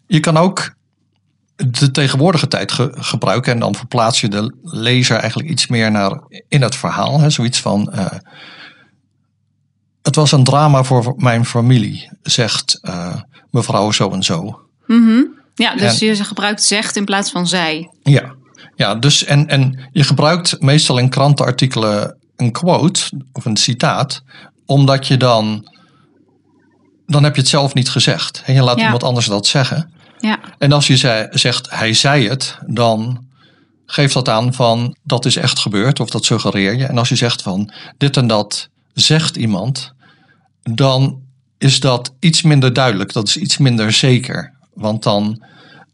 je 0.07 0.21
kan 0.21 0.37
ook 0.37 0.75
de 1.57 1.91
tegenwoordige 1.91 2.49
tijd 2.49 2.73
ge 2.73 2.91
gebruiken. 2.93 3.53
En 3.53 3.59
dan 3.59 3.75
verplaats 3.75 4.21
je 4.21 4.29
de 4.29 4.55
lezer 4.63 5.17
eigenlijk 5.17 5.51
iets 5.51 5.67
meer 5.67 5.91
naar 5.91 6.21
in 6.49 6.63
het 6.63 6.77
verhaal. 6.77 7.21
Hè? 7.21 7.31
Zoiets 7.31 7.61
van. 7.61 7.93
Uh, 7.95 8.07
het 10.03 10.15
was 10.15 10.33
een 10.33 10.45
drama 10.45 10.83
voor 10.83 11.15
mijn 11.17 11.45
familie, 11.45 12.11
zegt 12.23 12.81
mevrouw 13.51 13.93
zo 13.93 14.11
en 14.11 14.23
zo. 14.23 14.61
Mm 14.87 15.07
-hmm. 15.07 15.35
Ja, 15.55 15.75
dus 15.75 16.01
en, 16.01 16.07
je 16.07 16.25
gebruikt 16.25 16.63
zegt 16.63 16.97
in 16.97 17.05
plaats 17.05 17.31
van 17.31 17.47
zij. 17.47 17.91
Ja, 18.03 18.35
ja 18.77 18.95
dus 18.95 19.25
en, 19.25 19.49
en 19.49 19.89
je 19.93 20.05
gebruikt 20.05 20.61
meestal 20.61 20.99
in 20.99 21.09
krantenartikelen 21.09 22.17
een 22.37 22.53
quote 22.53 23.01
of 23.33 23.45
een 23.45 23.57
citaat, 23.57 24.23
omdat 24.67 25.07
je 25.07 25.17
dan. 25.17 25.75
Dan 27.07 27.25
heb 27.25 27.35
je 27.35 27.41
het 27.41 27.51
zelf 27.51 27.75
niet 27.75 27.91
gezegd. 27.91 28.43
En 28.45 28.55
je 28.55 28.63
laat 28.63 28.79
ja. 28.79 28.85
iemand 28.85 29.03
anders 29.03 29.27
dat 29.27 29.47
zeggen. 29.47 29.93
Ja. 30.19 30.39
En 30.59 30.73
als 30.73 30.87
je 30.87 30.97
zei, 30.97 31.27
zegt 31.31 31.71
hij 31.71 31.95
zei 31.95 32.29
het, 32.29 32.59
dan 32.67 33.25
geeft 33.87 34.15
dat 34.15 34.29
aan 34.29 34.55
van 34.55 34.97
dat 35.03 35.25
is 35.25 35.37
echt 35.37 35.59
gebeurd 35.59 36.01
of 36.01 36.11
dat 36.11 36.25
suggereer 36.25 36.77
je. 36.77 36.85
En 36.85 36.99
als 36.99 37.09
je 37.09 37.17
zegt 37.17 37.43
van 37.43 37.73
dit 37.99 38.17
en 38.17 38.27
dat 38.27 38.69
zegt 38.93 39.37
iemand, 39.37 39.93
dan 40.63 41.21
is 41.59 41.81
dat 41.81 42.15
iets 42.21 42.43
minder 42.43 42.73
duidelijk. 42.73 43.13
Dat 43.13 43.29
is 43.29 43.37
iets 43.37 43.59
minder 43.59 43.93
zeker. 43.93 44.53
Want 44.75 45.03
dan, 45.03 45.43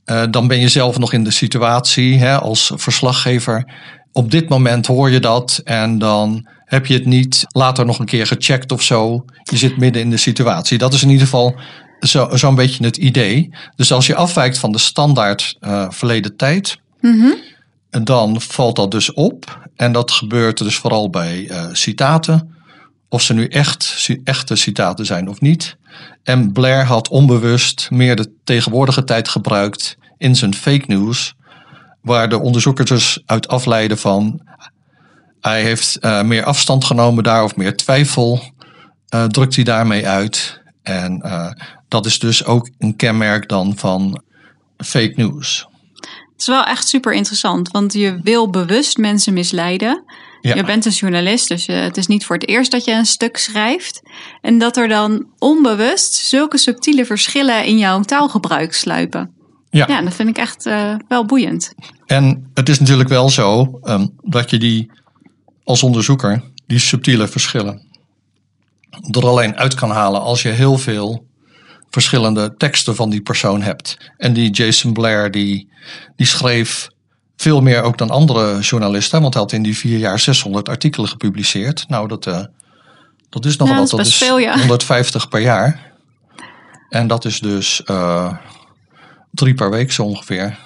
uh, 0.06 0.22
dan 0.30 0.48
ben 0.48 0.60
je 0.60 0.68
zelf 0.68 0.98
nog 0.98 1.12
in 1.12 1.24
de 1.24 1.30
situatie 1.30 2.18
hè, 2.18 2.38
als 2.38 2.72
verslaggever. 2.74 3.72
Op 4.12 4.30
dit 4.30 4.48
moment 4.48 4.86
hoor 4.86 5.10
je 5.10 5.20
dat 5.20 5.60
en 5.64 5.98
dan 5.98 6.48
heb 6.64 6.86
je 6.86 6.94
het 6.94 7.06
niet 7.06 7.44
later 7.48 7.86
nog 7.86 7.98
een 7.98 8.06
keer 8.06 8.26
gecheckt 8.26 8.72
of 8.72 8.82
zo. 8.82 9.24
Je 9.42 9.56
zit 9.56 9.76
midden 9.76 10.02
in 10.02 10.10
de 10.10 10.16
situatie. 10.16 10.78
Dat 10.78 10.92
is 10.92 11.02
in 11.02 11.10
ieder 11.10 11.24
geval 11.26 11.54
zo'n 12.00 12.38
zo 12.38 12.54
beetje 12.54 12.84
het 12.84 12.96
idee. 12.96 13.50
Dus 13.76 13.92
als 13.92 14.06
je 14.06 14.14
afwijkt 14.14 14.58
van 14.58 14.72
de 14.72 14.78
standaard 14.78 15.56
uh, 15.60 15.86
verleden 15.90 16.36
tijd, 16.36 16.78
mm 17.00 17.20
-hmm. 17.20 18.04
dan 18.04 18.40
valt 18.40 18.76
dat 18.76 18.90
dus 18.90 19.12
op. 19.12 19.68
En 19.76 19.92
dat 19.92 20.10
gebeurt 20.10 20.58
dus 20.58 20.76
vooral 20.76 21.10
bij 21.10 21.50
uh, 21.50 21.64
citaten. 21.72 22.54
Of 23.08 23.22
ze 23.22 23.34
nu 23.34 23.46
echt 23.46 24.08
echte 24.24 24.56
citaten 24.56 25.06
zijn 25.06 25.28
of 25.28 25.40
niet. 25.40 25.76
En 26.22 26.52
Blair 26.52 26.84
had 26.84 27.08
onbewust 27.08 27.90
meer 27.90 28.16
de 28.16 28.32
tegenwoordige 28.44 29.04
tijd 29.04 29.28
gebruikt 29.28 29.96
in 30.18 30.36
zijn 30.36 30.54
fake 30.54 30.84
news. 30.86 31.34
Waar 32.02 32.28
de 32.28 32.40
onderzoekers 32.40 32.88
dus 32.88 33.22
uit 33.26 33.48
afleiden 33.48 33.98
van. 33.98 34.40
Hij 35.40 35.62
heeft 35.62 35.98
uh, 36.00 36.22
meer 36.22 36.44
afstand 36.44 36.84
genomen 36.84 37.24
daar 37.24 37.44
of 37.44 37.56
meer 37.56 37.76
twijfel. 37.76 38.42
Uh, 39.14 39.24
drukt 39.24 39.54
hij 39.54 39.64
daarmee 39.64 40.08
uit. 40.08 40.60
En 40.82 41.22
uh, 41.26 41.50
dat 41.88 42.06
is 42.06 42.18
dus 42.18 42.44
ook 42.44 42.70
een 42.78 42.96
kenmerk 42.96 43.48
dan 43.48 43.76
van 43.76 44.22
fake 44.76 45.12
news. 45.16 45.66
Het 46.32 46.40
is 46.40 46.46
wel 46.46 46.64
echt 46.64 46.88
super 46.88 47.12
interessant, 47.12 47.70
want 47.70 47.92
je 47.92 48.20
wil 48.22 48.50
bewust 48.50 48.96
mensen 48.96 49.32
misleiden. 49.32 50.04
Ja. 50.42 50.54
Je 50.54 50.64
bent 50.64 50.84
een 50.84 50.92
journalist, 50.92 51.48
dus 51.48 51.64
je, 51.64 51.72
het 51.72 51.96
is 51.96 52.06
niet 52.06 52.24
voor 52.24 52.36
het 52.36 52.48
eerst 52.48 52.70
dat 52.70 52.84
je 52.84 52.92
een 52.92 53.06
stuk 53.06 53.36
schrijft. 53.36 54.02
En 54.40 54.58
dat 54.58 54.76
er 54.76 54.88
dan 54.88 55.26
onbewust 55.38 56.14
zulke 56.14 56.58
subtiele 56.58 57.04
verschillen 57.04 57.64
in 57.64 57.78
jouw 57.78 58.00
taalgebruik 58.00 58.72
sluipen. 58.72 59.30
Ja, 59.70 59.86
ja 59.88 60.02
dat 60.02 60.14
vind 60.14 60.28
ik 60.28 60.38
echt 60.38 60.66
uh, 60.66 60.94
wel 61.08 61.24
boeiend. 61.24 61.74
En 62.06 62.50
het 62.54 62.68
is 62.68 62.80
natuurlijk 62.80 63.08
wel 63.08 63.28
zo 63.28 63.80
um, 63.82 64.14
dat 64.22 64.50
je 64.50 64.58
die 64.58 64.90
als 65.64 65.82
onderzoeker, 65.82 66.42
die 66.66 66.78
subtiele 66.78 67.28
verschillen, 67.28 67.86
er 69.10 69.26
alleen 69.26 69.56
uit 69.56 69.74
kan 69.74 69.90
halen 69.90 70.20
als 70.20 70.42
je 70.42 70.48
heel 70.48 70.78
veel 70.78 71.26
verschillende 71.90 72.54
teksten 72.56 72.94
van 72.94 73.10
die 73.10 73.22
persoon 73.22 73.62
hebt. 73.62 74.12
En 74.16 74.32
die 74.32 74.50
Jason 74.50 74.92
Blair, 74.92 75.30
die, 75.30 75.68
die 76.16 76.26
schreef 76.26 76.88
veel 77.42 77.60
meer 77.60 77.82
ook 77.82 77.98
dan 77.98 78.10
andere 78.10 78.60
journalisten, 78.60 79.20
want 79.20 79.34
hij 79.34 79.42
had 79.42 79.52
in 79.52 79.62
die 79.62 79.76
vier 79.76 79.98
jaar 79.98 80.18
600 80.18 80.68
artikelen 80.68 81.08
gepubliceerd. 81.08 81.84
Nou, 81.88 82.08
dat, 82.08 82.26
uh, 82.26 82.40
dat 83.28 83.44
is 83.44 83.56
nogal 83.56 83.74
ja, 83.74 83.80
wat. 83.80 83.90
Dat 83.90 84.06
is, 84.06 84.16
veel, 84.16 84.38
ja. 84.38 84.58
150 84.58 85.28
per 85.28 85.40
jaar. 85.40 85.92
En 86.88 87.06
dat 87.06 87.24
is 87.24 87.40
dus 87.40 87.82
uh, 87.90 88.32
drie 89.30 89.54
per 89.54 89.70
week 89.70 89.92
zo 89.92 90.02
ongeveer. 90.02 90.58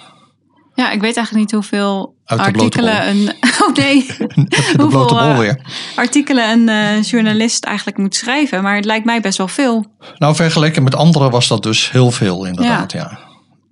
Ja, 0.73 0.91
ik 0.91 1.01
weet 1.01 1.15
eigenlijk 1.15 1.35
niet 1.35 1.51
hoeveel 1.51 2.15
artikelen 2.25 3.07
een. 3.07 3.31
Oh 3.67 3.73
nee. 3.73 4.05
bol 4.77 5.11
uh, 5.11 5.37
weer. 5.37 5.61
artikelen 5.95 6.49
een 6.49 6.69
uh, 6.69 7.03
journalist 7.03 7.63
eigenlijk 7.63 7.97
moet 7.97 8.15
schrijven. 8.15 8.63
Maar 8.63 8.75
het 8.75 8.85
lijkt 8.85 9.05
mij 9.05 9.21
best 9.21 9.37
wel 9.37 9.47
veel. 9.47 9.85
Nou, 10.17 10.35
vergeleken 10.35 10.83
met 10.83 10.95
anderen 10.95 11.31
was 11.31 11.47
dat 11.47 11.63
dus 11.63 11.91
heel 11.91 12.11
veel, 12.11 12.45
inderdaad. 12.45 12.91
Ja. 12.91 12.99
ja. 12.99 13.19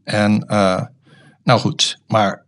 En 0.03 0.45
uh, 0.47 0.81
nou 1.43 1.59
goed, 1.59 1.97
maar 2.07 2.44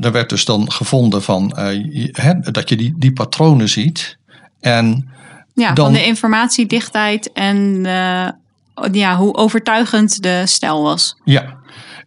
er 0.00 0.12
werd 0.12 0.28
dus 0.28 0.44
dan 0.44 0.72
gevonden 0.72 1.22
van 1.22 1.52
je, 1.90 2.08
hè, 2.12 2.40
dat 2.40 2.68
je 2.68 2.76
die, 2.76 2.94
die 2.96 3.12
patronen 3.12 3.68
ziet. 3.68 4.18
En 4.60 5.08
ja, 5.54 5.72
dan, 5.72 5.84
van 5.84 5.94
de 5.94 6.04
informatiedichtheid 6.04 7.32
en 7.32 7.82
ja, 8.92 9.16
hoe 9.16 9.34
overtuigend 9.34 10.22
de 10.22 10.42
stijl 10.46 10.82
was. 10.82 11.16
Ja, 11.24 11.56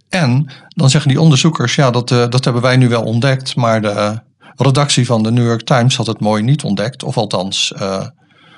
en 0.10 0.52
dan 0.68 0.90
zeggen 0.90 1.10
die 1.10 1.22
onderzoekers, 1.22 1.76
ja, 1.76 1.92
dat, 1.92 2.12
uh, 2.12 2.28
dat 2.30 2.44
hebben 2.44 2.62
wij 2.62 2.78
nu 2.78 2.90
wel 2.90 3.04
ontdekt, 3.04 3.56
maar 3.56 3.82
de 3.82 4.20
redactie 4.56 5.06
van 5.06 5.24
de 5.24 5.32
New 5.32 5.46
York 5.46 5.62
Times 5.62 5.96
had 5.96 6.08
het 6.08 6.20
mooi 6.20 6.44
niet 6.44 6.64
ontdekt. 6.64 7.04
Of 7.04 7.18
althans, 7.18 7.74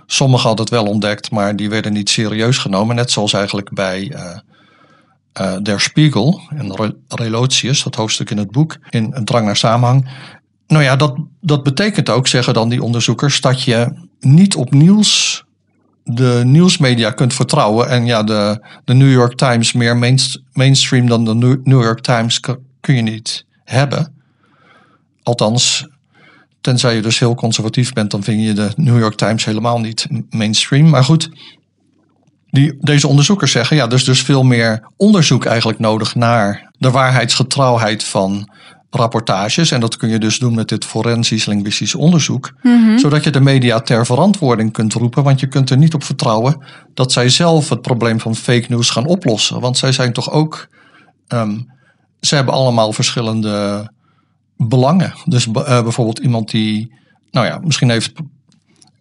sommigen 0.05 0.47
hadden 0.47 0.65
het 0.65 0.73
wel 0.73 0.85
ontdekt, 0.85 1.31
maar 1.31 1.55
die 1.55 1.69
werden 1.69 1.93
niet 1.93 2.09
serieus 2.09 2.57
genomen. 2.57 2.95
Net 2.95 3.11
zoals 3.11 3.33
eigenlijk 3.33 3.73
bij 3.73 4.15
Der 5.61 5.79
Spiegel 5.79 6.41
en 6.49 6.75
Re 6.75 6.95
Relotius, 7.07 7.83
dat 7.83 7.95
hoofdstuk 7.95 8.29
in 8.29 8.37
het 8.37 8.51
boek, 8.51 8.77
in 8.89 9.09
een 9.13 9.25
drang 9.25 9.45
naar 9.45 9.55
samenhang. 9.55 10.09
Nou 10.67 10.83
ja, 10.83 10.95
dat, 10.95 11.15
dat 11.41 11.63
betekent 11.63 12.09
ook, 12.09 12.27
zeggen 12.27 12.53
dan 12.53 12.69
die 12.69 12.83
onderzoekers, 12.83 13.41
dat 13.41 13.63
je 13.63 13.93
niet 14.19 14.55
op 14.55 14.71
nieuws 14.71 15.43
de 16.03 16.41
nieuwsmedia 16.45 17.11
kunt 17.11 17.33
vertrouwen. 17.33 17.89
En 17.89 18.05
ja, 18.05 18.23
de, 18.23 18.65
de 18.83 18.93
New 18.93 19.11
York 19.11 19.35
Times 19.35 19.73
meer 19.73 19.97
mainst, 19.97 20.41
mainstream 20.53 21.07
dan 21.07 21.25
de 21.25 21.59
New 21.63 21.83
York 21.83 21.99
Times 21.99 22.39
kun 22.79 22.95
je 22.95 23.01
niet 23.01 23.45
hebben. 23.63 24.13
Althans, 25.23 25.87
tenzij 26.61 26.95
je 26.95 27.01
dus 27.01 27.19
heel 27.19 27.35
conservatief 27.35 27.93
bent, 27.93 28.11
dan 28.11 28.23
vind 28.23 28.43
je 28.43 28.53
de 28.53 28.71
New 28.75 28.99
York 28.99 29.15
Times 29.15 29.45
helemaal 29.45 29.79
niet 29.79 30.07
mainstream. 30.29 30.89
Maar 30.89 31.03
goed, 31.03 31.29
die, 32.53 32.75
deze 32.79 33.07
onderzoekers 33.07 33.51
zeggen, 33.51 33.75
ja, 33.75 33.85
er 33.85 33.93
is 33.93 34.03
dus 34.03 34.21
veel 34.21 34.43
meer 34.43 34.89
onderzoek 34.97 35.45
eigenlijk 35.45 35.79
nodig 35.79 36.15
naar 36.15 36.71
de 36.77 36.91
waarheidsgetrouwheid 36.91 38.03
van 38.03 38.49
rapportages. 38.89 39.71
En 39.71 39.79
dat 39.79 39.97
kun 39.97 40.09
je 40.09 40.19
dus 40.19 40.39
doen 40.39 40.55
met 40.55 40.69
dit 40.69 40.85
forensisch 40.85 41.45
linguistisch 41.45 41.95
onderzoek. 41.95 42.53
Mm 42.61 42.85
-hmm. 42.85 42.99
Zodat 42.99 43.23
je 43.23 43.29
de 43.29 43.39
media 43.39 43.79
ter 43.79 44.05
verantwoording 44.05 44.71
kunt 44.71 44.93
roepen. 44.93 45.23
Want 45.23 45.39
je 45.39 45.47
kunt 45.47 45.69
er 45.69 45.77
niet 45.77 45.93
op 45.93 46.03
vertrouwen 46.03 46.65
dat 46.93 47.11
zij 47.11 47.29
zelf 47.29 47.69
het 47.69 47.81
probleem 47.81 48.19
van 48.19 48.35
fake 48.35 48.65
news 48.67 48.89
gaan 48.89 49.05
oplossen. 49.05 49.59
Want 49.59 49.77
zij 49.77 49.91
zijn 49.91 50.13
toch 50.13 50.31
ook. 50.31 50.67
Um, 51.27 51.71
ze 52.19 52.35
hebben 52.35 52.53
allemaal 52.53 52.93
verschillende 52.93 53.87
belangen. 54.57 55.13
Dus 55.25 55.47
uh, 55.47 55.53
bijvoorbeeld 55.63 56.19
iemand 56.19 56.51
die. 56.51 56.93
Nou 57.31 57.45
ja, 57.45 57.59
misschien 57.63 57.89
heeft 57.89 58.11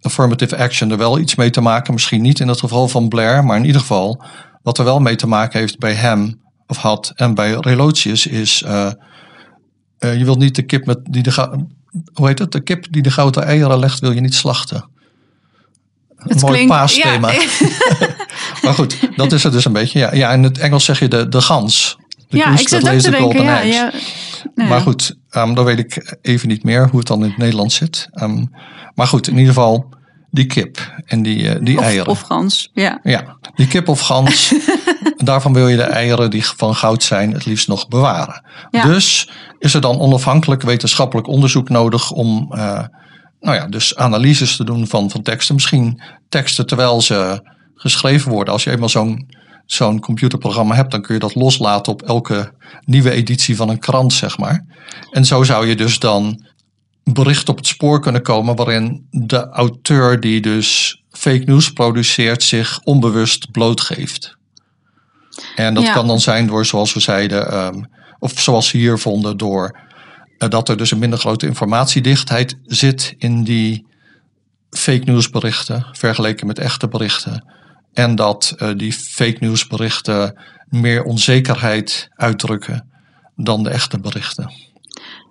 affirmative 0.03 0.57
action 0.57 0.91
er 0.91 0.99
wel 0.99 1.19
iets 1.19 1.35
mee 1.35 1.51
te 1.51 1.61
maken. 1.61 1.93
Misschien 1.93 2.23
niet 2.23 2.41
in 2.41 2.49
het 2.49 2.61
geval 2.61 2.89
van 2.89 3.09
Blair. 3.09 3.45
Maar 3.45 3.57
in 3.57 3.65
ieder 3.65 3.81
geval. 3.81 4.23
Wat 4.63 4.79
er 4.79 4.85
wel 4.85 5.01
mee 5.01 5.17
te 5.17 5.27
maken 5.27 5.59
heeft 5.59 5.79
bij 5.79 5.93
hem 5.93 6.41
of 6.67 6.77
had. 6.77 7.13
En 7.15 7.35
bij 7.35 7.57
Relotius 7.61 8.27
is, 8.27 8.63
uh, 8.67 8.91
uh, 9.99 10.19
je 10.19 10.25
wilt 10.25 10.39
niet 10.39 10.55
de 10.55 10.63
kip 10.63 10.87
met 10.87 10.99
die 11.03 11.23
de 11.23 11.31
hoe 12.15 12.27
heet 12.27 12.39
het? 12.39 12.53
De 12.53 12.61
kip 12.61 12.87
die 12.91 13.03
de 13.03 13.11
gouden 13.11 13.45
eieren 13.45 13.79
legt, 13.79 14.01
wil 14.01 14.13
je 14.13 14.21
niet 14.21 14.35
slachten. 14.35 14.91
Een 16.17 16.39
mooi 16.41 16.53
klinkt, 16.53 16.73
paasthema. 16.73 17.31
Ja. 17.31 17.41
maar 18.63 18.75
goed, 18.75 18.99
dat 19.17 19.33
is 19.33 19.43
het 19.43 19.53
dus 19.53 19.65
een 19.65 19.73
beetje. 19.73 19.99
Ja, 19.99 20.15
ja 20.15 20.33
in 20.33 20.43
het 20.43 20.59
Engels 20.59 20.85
zeg 20.85 20.99
je 20.99 21.09
de, 21.09 21.29
de 21.29 21.41
gans. 21.41 21.97
De 22.29 22.37
ja, 22.37 22.45
ik 22.45 22.73
ook 22.73 23.01
te 23.01 23.11
denken. 23.11 23.45
Ja, 23.45 23.61
ja. 23.61 23.93
Maar 24.55 24.81
goed, 24.81 25.17
um, 25.31 25.55
dan 25.55 25.65
weet 25.65 25.79
ik 25.79 26.17
even 26.23 26.49
niet 26.49 26.65
meer 26.65 26.89
hoe 26.89 26.99
het 26.99 27.09
dan 27.09 27.23
in 27.23 27.29
het 27.29 27.39
Nederlands 27.39 27.75
zit. 27.75 28.09
Um, 28.23 28.51
maar 28.95 29.07
goed, 29.07 29.29
in 29.29 29.37
ieder 29.37 29.55
geval 29.55 29.95
die 30.31 30.47
kip 30.47 31.03
en 31.07 31.23
die, 31.23 31.43
uh, 31.43 31.55
die 31.61 31.79
of, 31.79 31.85
eieren. 31.85 32.07
Of 32.07 32.21
gans, 32.21 32.71
ja. 32.73 33.01
Ja, 33.03 33.37
die 33.55 33.67
kip 33.67 33.89
of 33.89 34.01
gans. 34.01 34.55
daarvan 35.17 35.53
wil 35.53 35.69
je 35.69 35.77
de 35.77 35.83
eieren 35.83 36.31
die 36.31 36.47
van 36.47 36.75
goud 36.75 37.03
zijn 37.03 37.33
het 37.33 37.45
liefst 37.45 37.69
nog 37.69 37.89
bewaren. 37.89 38.45
Ja. 38.71 38.85
Dus 38.85 39.31
is 39.59 39.75
er 39.75 39.81
dan 39.81 39.99
onafhankelijk 39.99 40.63
wetenschappelijk 40.63 41.27
onderzoek 41.27 41.69
nodig 41.69 42.11
om... 42.11 42.53
Uh, 42.55 42.83
nou 43.41 43.57
ja, 43.57 43.67
dus 43.67 43.97
analyses 43.97 44.57
te 44.57 44.65
doen 44.65 44.87
van, 44.87 45.11
van 45.11 45.23
teksten. 45.23 45.55
Misschien 45.55 46.03
teksten 46.29 46.67
terwijl 46.67 47.01
ze 47.01 47.41
geschreven 47.75 48.31
worden. 48.31 48.53
Als 48.53 48.65
je 48.65 48.71
eenmaal 48.71 48.89
zo'n 48.89 49.29
zo'n 49.73 50.01
computerprogramma 50.01 50.75
hebt, 50.75 50.91
dan 50.91 51.03
kun 51.03 51.15
je 51.15 51.21
dat 51.21 51.35
loslaten 51.35 51.93
op 51.93 52.03
elke 52.03 52.53
nieuwe 52.85 53.11
editie 53.11 53.57
van 53.57 53.69
een 53.69 53.79
krant, 53.79 54.13
zeg 54.13 54.39
maar. 54.39 54.65
En 55.11 55.25
zo 55.25 55.43
zou 55.43 55.67
je 55.67 55.77
dus 55.77 55.99
dan 55.99 56.47
bericht 57.05 57.49
op 57.49 57.57
het 57.57 57.67
spoor 57.67 58.01
kunnen 58.01 58.23
komen 58.23 58.57
waarin 58.57 59.07
de 59.11 59.49
auteur 59.49 60.21
die 60.21 60.41
dus 60.41 61.03
fake 61.11 61.43
news 61.45 61.71
produceert 61.71 62.43
zich 62.43 62.81
onbewust 62.85 63.51
blootgeeft. 63.51 64.37
En 65.57 65.75
dat 65.75 65.93
kan 65.93 66.07
dan 66.07 66.21
zijn 66.21 66.47
door, 66.47 66.67
zoals 66.67 66.95
we 66.95 67.01
zeiden, 67.01 67.65
um, 67.65 67.87
of 68.19 68.41
zoals 68.41 68.73
we 68.73 68.79
hier 68.79 68.99
vonden, 68.99 69.37
door 69.37 69.81
uh, 70.39 70.49
dat 70.49 70.69
er 70.69 70.77
dus 70.77 70.91
een 70.91 70.99
minder 70.99 71.19
grote 71.19 71.47
informatiedichtheid 71.47 72.59
zit 72.65 73.15
in 73.19 73.45
die 73.45 73.87
fake 74.71 75.05
news 75.05 75.31
berichten 75.31 75.87
vergeleken 75.93 76.47
met 76.47 76.59
echte 76.59 76.89
berichten. 76.89 77.61
En 77.93 78.15
dat 78.15 78.55
uh, 78.59 78.71
die 78.77 78.93
fake 78.93 79.37
news 79.41 79.67
berichten 79.67 80.39
meer 80.69 81.03
onzekerheid 81.05 82.09
uitdrukken 82.15 82.91
dan 83.37 83.63
de 83.63 83.71
echte 83.71 84.01
berichten. 84.01 84.53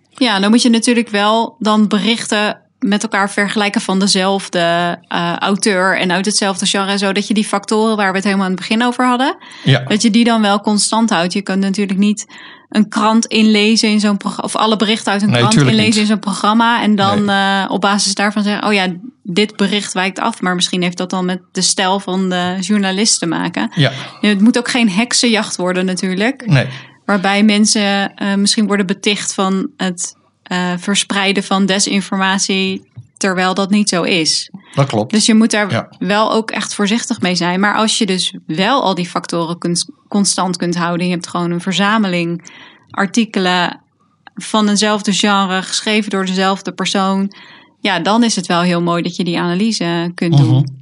Ja, 0.10 0.40
dan 0.40 0.50
moet 0.50 0.62
je 0.62 0.70
natuurlijk 0.70 1.10
wel 1.10 1.56
dan 1.60 1.88
berichten 1.88 2.62
met 2.86 3.04
elkaar 3.04 3.30
vergelijken 3.30 3.82
van 3.82 4.00
dezelfde 4.00 4.98
uh, 5.10 5.36
auteur 5.36 5.98
en 5.98 6.12
uit 6.12 6.26
hetzelfde 6.26 6.66
genre. 6.66 6.98
Zodat 6.98 7.28
je 7.28 7.34
die 7.34 7.46
factoren 7.46 7.96
waar 7.98 8.10
we 8.10 8.16
het 8.16 8.24
helemaal 8.24 8.46
aan 8.46 8.52
het 8.52 8.60
begin 8.60 8.84
over 8.84 9.06
hadden, 9.06 9.38
ja. 9.64 9.80
dat 9.80 10.02
je 10.02 10.10
die 10.10 10.24
dan 10.24 10.42
wel 10.42 10.62
constant 10.62 11.10
houdt. 11.10 11.34
Je 11.34 11.42
kunt 11.42 11.60
natuurlijk 11.60 12.00
niet 12.00 12.26
een 12.70 12.90
krant 12.90 13.26
inlezen 13.26 13.90
in 13.90 14.00
zo'n 14.00 14.18
programma, 14.18 14.44
of 14.44 14.56
alle 14.56 14.76
berichten 14.76 15.12
uit 15.12 15.22
een 15.22 15.32
krant 15.32 15.56
inlezen 15.56 15.84
niet. 15.84 15.96
in 15.96 16.06
zo'n 16.06 16.20
programma. 16.20 16.82
En 16.82 16.96
dan 16.96 17.26
nee. 17.26 17.36
uh, 17.36 17.66
op 17.68 17.82
basis 17.82 18.16
daarvan 18.16 18.44
zeggen: 18.44 18.68
Oh 18.68 18.74
ja, 18.74 18.88
dit 19.24 19.56
bericht 19.56 19.94
wijkt 19.94 20.20
af. 20.20 20.42
Maar 20.42 20.56
misschien 20.56 20.82
heeft 20.82 20.98
dat 20.98 21.10
dan 21.10 21.26
met 21.26 21.42
de 21.52 21.62
stijl 21.62 22.00
van 22.00 22.30
de 22.30 22.58
journalist 22.60 23.20
te 23.20 23.26
maken. 23.26 23.72
Ja. 23.76 23.92
Het 24.22 24.42
moet 24.42 24.58
ook 24.58 24.70
geen 24.70 24.90
heksenjacht 24.90 25.56
worden, 25.56 25.86
natuurlijk. 25.86 26.46
Nee. 26.46 26.68
Waarbij 27.06 27.44
mensen 27.44 28.14
uh, 28.22 28.36
misschien 28.36 28.68
worden 28.68 28.86
beticht 28.86 29.34
van 29.34 29.70
het 29.78 30.16
uh, 30.52 30.74
verspreiden 30.78 31.44
van 31.44 31.66
desinformatie, 31.66 32.92
terwijl 33.18 33.54
dat 33.54 33.70
niet 33.70 33.90
zo 33.90 34.04
is. 34.04 34.52
Dat 34.74 34.88
klopt. 34.88 35.12
Dus 35.12 35.26
je 35.26 35.34
moet 35.34 35.52
daar 35.52 35.72
ja. 35.72 35.90
wel 36.00 36.34
ook 36.34 36.52
echt 36.52 36.74
voorzichtig 36.74 37.22
mee 37.22 37.36
zijn. 37.36 37.60
Maar 37.60 37.76
als 37.76 37.98
je 37.98 38.06
dus 38.06 38.38
wel 38.46 38.84
al 38.84 38.96
die 38.96 39.10
factoren 39.10 39.58
kunt, 39.58 39.86
constant 40.08 40.58
kunt 40.58 40.76
houden, 40.76 41.06
je 41.06 41.12
hebt 41.12 41.28
gewoon 41.28 41.52
een 41.52 41.62
verzameling 41.62 42.52
artikelen 42.90 43.82
van 44.36 44.70
eenzelfde 44.70 45.14
genre, 45.14 45.62
geschreven 45.62 46.10
door 46.10 46.26
dezelfde 46.26 46.72
persoon, 46.72 47.34
ja, 47.80 48.00
dan 48.00 48.24
is 48.24 48.36
het 48.36 48.46
wel 48.46 48.62
heel 48.62 48.82
mooi 48.82 49.04
dat 49.04 49.16
je 49.16 49.24
die 49.24 49.40
analyse 49.40 50.12
kunt 50.16 50.38
doen. 50.38 50.48
Mm 50.48 50.54
-hmm. 50.54 50.80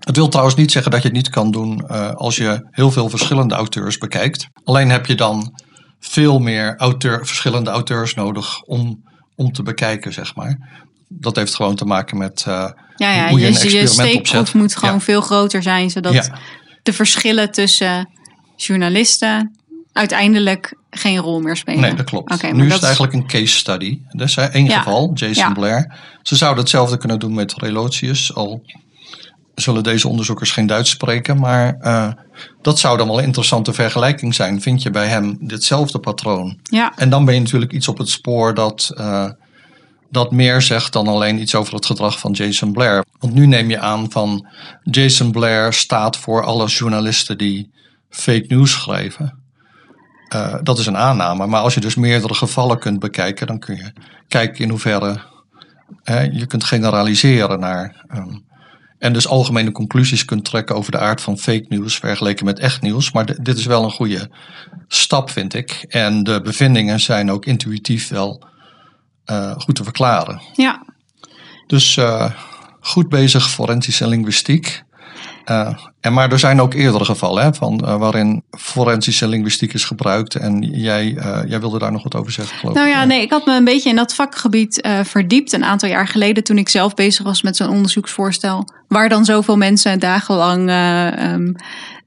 Het 0.00 0.16
wil 0.16 0.28
trouwens 0.28 0.56
niet 0.56 0.72
zeggen 0.72 0.90
dat 0.90 1.02
je 1.02 1.08
het 1.08 1.16
niet 1.16 1.30
kan 1.30 1.50
doen 1.50 1.84
uh, 1.90 2.10
als 2.10 2.36
je 2.36 2.66
heel 2.70 2.90
veel 2.90 3.08
verschillende 3.08 3.54
auteurs 3.54 3.98
bekijkt. 3.98 4.48
Alleen 4.64 4.90
heb 4.90 5.06
je 5.06 5.14
dan 5.14 5.60
veel 6.00 6.38
meer 6.38 6.76
auteur, 6.76 7.26
verschillende 7.26 7.70
auteurs 7.70 8.14
nodig 8.14 8.62
om, 8.62 9.02
om 9.36 9.52
te 9.52 9.62
bekijken, 9.62 10.12
zeg 10.12 10.34
maar. 10.34 10.58
Dat 11.08 11.36
heeft 11.36 11.54
gewoon 11.54 11.74
te 11.74 11.84
maken 11.84 12.18
met 12.18 12.44
uh, 12.48 12.70
ja, 12.96 13.14
ja, 13.14 13.28
hoe 13.28 13.38
je, 13.38 13.44
je 13.44 13.50
een 13.50 13.60
experiment 13.60 14.28
je 14.28 14.38
opzet. 14.38 14.54
moet 14.54 14.76
gewoon 14.76 14.94
ja. 14.94 15.00
veel 15.00 15.20
groter 15.20 15.62
zijn, 15.62 15.90
zodat 15.90 16.30
de 16.82 16.92
verschillen 16.92 17.50
tussen 17.50 18.08
journalisten 18.56 19.58
uiteindelijk 19.92 20.74
geen 20.90 21.18
rol 21.18 21.40
meer 21.40 21.56
spelen. 21.56 21.80
Nee, 21.80 21.94
dat 21.94 22.06
klopt. 22.06 22.32
Okay, 22.32 22.50
nu 22.50 22.66
is 22.66 22.72
het 22.72 22.82
eigenlijk 22.82 23.12
een 23.12 23.26
case 23.26 23.56
study. 23.56 24.00
Dat 24.08 24.28
is 24.28 24.36
één 24.36 24.70
geval, 24.70 25.10
Jason 25.14 25.52
Blair. 25.52 25.94
Ze 26.22 26.36
zouden 26.36 26.60
hetzelfde 26.62 26.96
kunnen 26.96 27.18
doen 27.18 27.34
met 27.34 27.54
Relotius, 27.56 28.34
al 28.34 28.62
zullen 29.60 29.82
deze 29.82 30.08
onderzoekers 30.08 30.50
geen 30.50 30.66
Duits 30.66 30.90
spreken, 30.90 31.40
maar 31.40 31.76
uh, 31.80 32.12
dat 32.62 32.78
zou 32.78 32.96
dan 32.96 33.06
wel 33.06 33.18
een 33.18 33.24
interessante 33.24 33.72
vergelijking 33.72 34.34
zijn. 34.34 34.62
Vind 34.62 34.82
je 34.82 34.90
bij 34.90 35.06
hem 35.06 35.36
ditzelfde 35.40 35.98
patroon? 35.98 36.58
Ja. 36.62 36.92
En 36.96 37.10
dan 37.10 37.24
ben 37.24 37.34
je 37.34 37.40
natuurlijk 37.40 37.72
iets 37.72 37.88
op 37.88 37.98
het 37.98 38.08
spoor 38.08 38.54
dat, 38.54 38.92
uh, 38.98 39.30
dat 40.10 40.30
meer 40.30 40.62
zegt 40.62 40.92
dan 40.92 41.08
alleen 41.08 41.40
iets 41.40 41.54
over 41.54 41.74
het 41.74 41.86
gedrag 41.86 42.18
van 42.18 42.32
Jason 42.32 42.72
Blair. 42.72 43.04
Want 43.18 43.34
nu 43.34 43.46
neem 43.46 43.70
je 43.70 43.78
aan 43.78 44.10
van 44.10 44.46
Jason 44.82 45.30
Blair 45.30 45.72
staat 45.72 46.16
voor 46.16 46.44
alle 46.44 46.66
journalisten 46.66 47.38
die 47.38 47.70
fake 48.08 48.44
news 48.48 48.72
schrijven. 48.72 49.38
Uh, 50.34 50.54
dat 50.62 50.78
is 50.78 50.86
een 50.86 50.96
aanname, 50.96 51.46
maar 51.46 51.60
als 51.60 51.74
je 51.74 51.80
dus 51.80 51.94
meerdere 51.94 52.34
gevallen 52.34 52.78
kunt 52.78 52.98
bekijken, 52.98 53.46
dan 53.46 53.58
kun 53.58 53.76
je 53.76 53.92
kijken 54.28 54.64
in 54.64 54.70
hoeverre 54.70 55.20
je 56.32 56.46
kunt 56.46 56.64
generaliseren 56.64 57.60
naar. 57.60 58.04
Um, 58.14 58.48
en 59.00 59.12
dus 59.12 59.28
algemene 59.28 59.72
conclusies 59.72 60.24
kunt 60.24 60.44
trekken 60.44 60.76
over 60.76 60.92
de 60.92 60.98
aard 60.98 61.20
van 61.20 61.38
fake 61.38 61.64
news 61.68 61.96
vergeleken 61.96 62.44
met 62.44 62.58
echt 62.58 62.82
nieuws. 62.82 63.12
Maar 63.12 63.42
dit 63.42 63.58
is 63.58 63.66
wel 63.66 63.84
een 63.84 63.90
goede 63.90 64.30
stap, 64.88 65.30
vind 65.30 65.54
ik. 65.54 65.84
En 65.88 66.22
de 66.22 66.40
bevindingen 66.40 67.00
zijn 67.00 67.30
ook 67.30 67.44
intuïtief 67.44 68.08
wel 68.08 68.42
uh, 69.26 69.52
goed 69.56 69.74
te 69.74 69.84
verklaren. 69.84 70.40
Ja. 70.54 70.84
Dus 71.66 71.96
uh, 71.96 72.30
goed 72.80 73.08
bezig 73.08 73.50
forensische 73.50 74.08
linguïstiek. 74.08 74.82
Uh, 75.46 75.68
en 76.00 76.12
maar 76.12 76.32
er 76.32 76.38
zijn 76.38 76.60
ook 76.60 76.74
eerdere 76.74 77.04
gevallen 77.04 77.42
hè, 77.42 77.54
van, 77.54 77.82
uh, 77.84 77.96
waarin 77.96 78.42
forensische 78.50 79.28
linguïstiek 79.28 79.72
is 79.72 79.84
gebruikt. 79.84 80.34
En 80.34 80.62
jij, 80.62 81.06
uh, 81.06 81.38
jij 81.46 81.60
wilde 81.60 81.78
daar 81.78 81.92
nog 81.92 82.02
wat 82.02 82.14
over 82.14 82.32
zeggen, 82.32 82.58
geloof 82.58 82.74
nou 82.74 82.88
ik. 82.88 82.94
ja, 82.94 83.04
nee, 83.04 83.22
ik 83.22 83.30
had 83.30 83.46
me 83.46 83.56
een 83.56 83.64
beetje 83.64 83.90
in 83.90 83.96
dat 83.96 84.14
vakgebied 84.14 84.88
verdiept 85.02 85.52
een 85.52 85.64
aantal 85.64 85.88
jaar 85.88 86.08
geleden. 86.08 86.44
Toen 86.44 86.58
ik 86.58 86.68
zelf 86.68 86.94
bezig 86.94 87.24
was 87.24 87.42
met 87.42 87.56
zo'n 87.56 87.68
onderzoeksvoorstel. 87.68 88.68
Waar 88.88 89.08
dan 89.08 89.24
zoveel 89.24 89.56
mensen 89.56 89.98
dagenlang 89.98 90.70
um, 91.20 91.54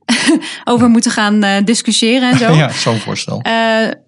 over 0.74 0.90
moeten 0.90 1.12
gaan 1.12 1.64
discussiëren 1.66 2.32
en 2.32 2.38
zo. 2.38 2.54
ja, 2.64 2.72
zo'n 2.72 3.00
voorstel. 3.00 3.42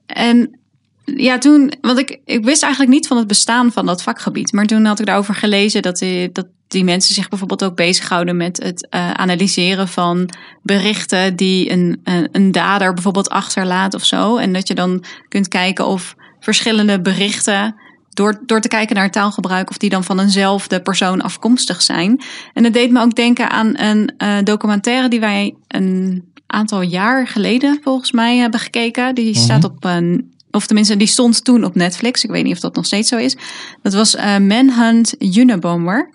en 0.05 0.59
ja, 1.05 1.37
toen, 1.37 1.73
want 1.81 1.99
ik, 1.99 2.19
ik 2.25 2.43
wist 2.43 2.63
eigenlijk 2.63 2.93
niet 2.93 3.07
van 3.07 3.17
het 3.17 3.27
bestaan 3.27 3.71
van 3.71 3.85
dat 3.85 4.03
vakgebied. 4.03 4.51
Maar 4.51 4.65
toen 4.65 4.85
had 4.85 4.99
ik 4.99 5.05
daarover 5.05 5.35
gelezen 5.35 5.81
dat, 5.81 5.97
die, 5.97 6.31
dat 6.31 6.45
die 6.67 6.83
mensen 6.83 7.13
zich 7.13 7.29
bijvoorbeeld 7.29 7.63
ook 7.63 7.75
bezighouden 7.75 8.37
met 8.37 8.63
het 8.63 8.87
uh, 8.89 9.11
analyseren 9.11 9.87
van 9.87 10.29
berichten 10.61 11.35
die 11.35 11.71
een, 11.71 12.01
een, 12.03 12.29
een, 12.31 12.51
dader 12.51 12.93
bijvoorbeeld 12.93 13.29
achterlaat 13.29 13.93
of 13.93 14.05
zo. 14.05 14.37
En 14.37 14.53
dat 14.53 14.67
je 14.67 14.75
dan 14.75 15.03
kunt 15.27 15.47
kijken 15.47 15.85
of 15.85 16.15
verschillende 16.39 17.01
berichten, 17.01 17.75
door, 18.09 18.41
door 18.45 18.61
te 18.61 18.67
kijken 18.67 18.95
naar 18.95 19.11
taalgebruik, 19.11 19.69
of 19.69 19.77
die 19.77 19.89
dan 19.89 20.03
van 20.03 20.19
eenzelfde 20.19 20.81
persoon 20.81 21.21
afkomstig 21.21 21.81
zijn. 21.81 22.21
En 22.53 22.63
dat 22.63 22.73
deed 22.73 22.91
me 22.91 23.01
ook 23.01 23.15
denken 23.15 23.49
aan 23.49 23.77
een 23.79 24.13
uh, 24.17 24.37
documentaire 24.43 25.07
die 25.07 25.19
wij 25.19 25.55
een 25.67 26.23
aantal 26.47 26.81
jaar 26.81 27.27
geleden 27.27 27.79
volgens 27.83 28.11
mij 28.11 28.37
hebben 28.37 28.59
gekeken. 28.59 29.15
Die 29.15 29.27
mm 29.27 29.33
-hmm. 29.33 29.41
staat 29.41 29.63
op 29.63 29.83
een 29.83 30.33
of 30.55 30.65
tenminste, 30.65 30.97
die 30.97 31.07
stond 31.07 31.43
toen 31.43 31.63
op 31.63 31.75
Netflix. 31.75 32.23
Ik 32.23 32.29
weet 32.29 32.43
niet 32.43 32.53
of 32.53 32.59
dat 32.59 32.75
nog 32.75 32.85
steeds 32.85 33.09
zo 33.09 33.17
is. 33.17 33.37
Dat 33.81 33.93
was 33.93 34.15
uh, 34.15 34.37
Manhunt 34.37 35.15
Unabomber. 35.35 36.09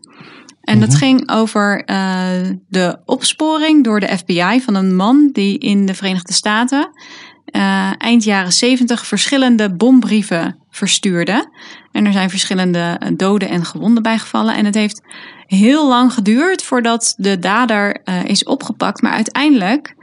En 0.61 0.77
mm 0.77 0.81
-hmm. 0.81 0.91
dat 0.91 0.99
ging 0.99 1.31
over 1.31 1.83
uh, 1.91 2.31
de 2.69 2.99
opsporing 3.05 3.85
door 3.85 4.01
de 4.01 4.17
FBI 4.19 4.61
van 4.61 4.75
een 4.75 4.97
man 4.97 5.31
die 5.33 5.59
in 5.59 5.87
de 5.87 5.95
Verenigde 5.95 6.33
Staten 6.33 6.91
uh, 7.57 7.91
eind 7.99 8.25
jaren 8.25 8.53
zeventig 8.53 9.07
verschillende 9.07 9.75
bombrieven 9.75 10.59
verstuurde. 10.71 11.51
En 11.93 12.07
er 12.07 12.13
zijn 12.13 12.31
verschillende 12.31 13.01
doden 13.17 13.49
en 13.49 13.65
gewonden 13.65 14.03
bijgevallen. 14.03 14.55
En 14.55 14.65
het 14.65 14.75
heeft 14.75 15.03
heel 15.47 15.89
lang 15.89 16.13
geduurd 16.13 16.63
voordat 16.63 17.15
de 17.17 17.39
dader 17.39 18.01
uh, 18.05 18.25
is 18.25 18.45
opgepakt. 18.45 19.03
Maar 19.03 19.13
uiteindelijk 19.13 19.95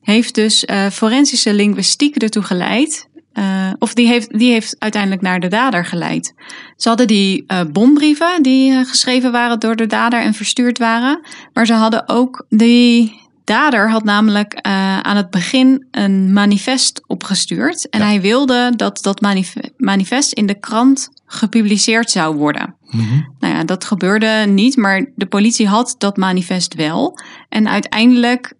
heeft 0.00 0.34
dus 0.34 0.64
forensische 0.92 1.54
linguïstiek 1.54 2.16
ertoe 2.16 2.42
geleid 2.42 3.07
uh, 3.38 3.70
of 3.78 3.94
die 3.94 4.06
heeft, 4.06 4.38
die 4.38 4.50
heeft 4.52 4.76
uiteindelijk 4.78 5.22
naar 5.22 5.40
de 5.40 5.48
dader 5.48 5.84
geleid. 5.84 6.34
Ze 6.76 6.88
hadden 6.88 7.06
die 7.06 7.44
uh, 7.46 7.60
bombrieven 7.72 8.42
die 8.42 8.70
uh, 8.70 8.84
geschreven 8.84 9.32
waren 9.32 9.58
door 9.58 9.76
de 9.76 9.86
dader 9.86 10.20
en 10.20 10.34
verstuurd 10.34 10.78
waren. 10.78 11.20
Maar 11.52 11.66
ze 11.66 11.72
hadden 11.74 12.08
ook 12.08 12.46
die 12.48 13.26
dader 13.44 13.90
had 13.90 14.04
namelijk 14.04 14.58
aan 15.02 15.16
het 15.16 15.30
begin 15.30 15.86
een 15.90 16.32
manifest 16.32 17.00
opgestuurd. 17.06 17.88
En 17.88 18.00
Ja. 18.00 18.06
hij 18.06 18.20
wilde 18.20 18.72
dat 18.76 19.02
dat 19.02 19.20
manif- 19.20 19.54
manifest 19.76 20.32
in 20.32 20.46
de 20.46 20.58
krant 20.58 21.08
gepubliceerd 21.26 22.10
zou 22.10 22.36
worden. 22.36 22.74
Mhm. 22.90 23.20
Nou 23.38 23.54
ja, 23.54 23.64
dat 23.64 23.84
gebeurde 23.84 24.44
niet, 24.48 24.76
maar 24.76 25.06
de 25.14 25.26
politie 25.26 25.68
had 25.68 25.94
dat 25.98 26.16
manifest 26.16 26.74
wel. 26.74 27.18
En 27.48 27.68
uiteindelijk, 27.68 28.52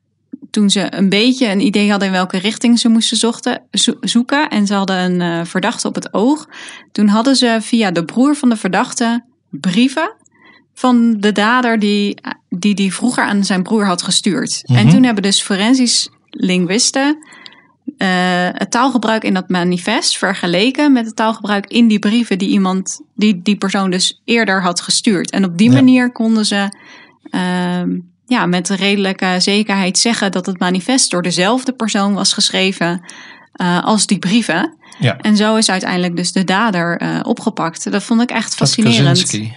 toen 0.51 0.71
ze 0.71 0.87
een 0.97 1.09
beetje 1.09 1.47
een 1.51 1.61
idee 1.61 1.91
hadden 1.91 2.09
in 2.09 2.15
welke 2.15 2.39
richting 2.39 2.79
ze 2.79 2.89
moesten 2.89 3.17
zochten, 3.17 3.63
zo- 3.71 3.97
zoeken 4.01 4.49
en 4.49 4.67
ze 4.67 4.75
hadden 4.75 4.99
een 4.99 5.21
eh, 5.21 5.45
verdachte 5.45 5.89
op 5.89 5.95
het 5.95 6.15
oog, 6.15 6.49
toen 6.93 7.09
hadden 7.09 7.37
ze 7.37 7.59
via 7.61 7.91
de 7.91 8.05
broer 8.05 8.37
van 8.37 8.49
de 8.49 8.57
verdachte 8.57 9.25
brieven 9.51 10.15
van 10.75 11.17
de 11.21 11.33
dader 11.33 11.79
die 11.79 12.19
die, 12.51 12.75
die 12.75 12.95
vroeger 12.95 13.25
aan 13.25 13.45
zijn 13.45 13.63
broer 13.63 13.87
had 13.87 14.03
gestuurd. 14.03 14.63
En 14.67 14.85
Mhm. 14.85 14.95
toen 14.95 15.03
hebben 15.03 15.23
dus 15.23 15.43
forensisch 15.43 16.09
linguisten 16.31 17.19
eh, 17.99 18.09
het 18.53 18.71
taalgebruik 18.71 19.23
in 19.25 19.35
dat 19.35 19.49
manifest 19.49 20.19
vergeleken 20.19 20.93
met 20.93 21.07
het 21.07 21.17
taalgebruik 21.17 21.67
in 21.67 21.89
die 21.89 21.99
brieven 21.99 22.39
die 22.39 22.49
iemand, 22.49 23.01
die 23.15 23.43
die 23.43 23.57
persoon 23.57 23.91
dus 23.91 24.21
eerder 24.25 24.63
had 24.63 24.81
gestuurd. 24.81 25.31
En 25.31 25.45
op 25.45 25.59
die 25.59 25.69
Ja. 25.69 25.75
manier 25.75 26.13
konden 26.13 26.47
ze 26.47 26.69
ehm, 27.31 27.99
ja, 28.29 28.47
met 28.47 28.69
redelijke 28.69 29.35
zekerheid 29.39 29.99
zeggen 29.99 30.33
dat 30.33 30.47
het 30.47 30.59
manifest 30.59 31.11
door 31.11 31.23
dezelfde 31.23 31.73
persoon 31.73 32.15
was 32.15 32.33
geschreven 32.33 33.01
eh, 33.53 33.85
als 33.85 34.07
die 34.07 34.19
brieven. 34.19 34.77
Ja. 34.99 35.17
En 35.17 35.37
zo 35.37 35.57
is 35.57 35.71
uiteindelijk 35.71 36.17
dus 36.17 36.33
de 36.33 36.45
dader 36.45 36.97
eh, 36.99 37.21
opgepakt. 37.23 37.93
Dat 37.93 38.03
vond 38.03 38.21
ik 38.23 38.31
echt 38.31 38.55
fascinerend. 38.55 39.19
Kaczynski 39.19 39.53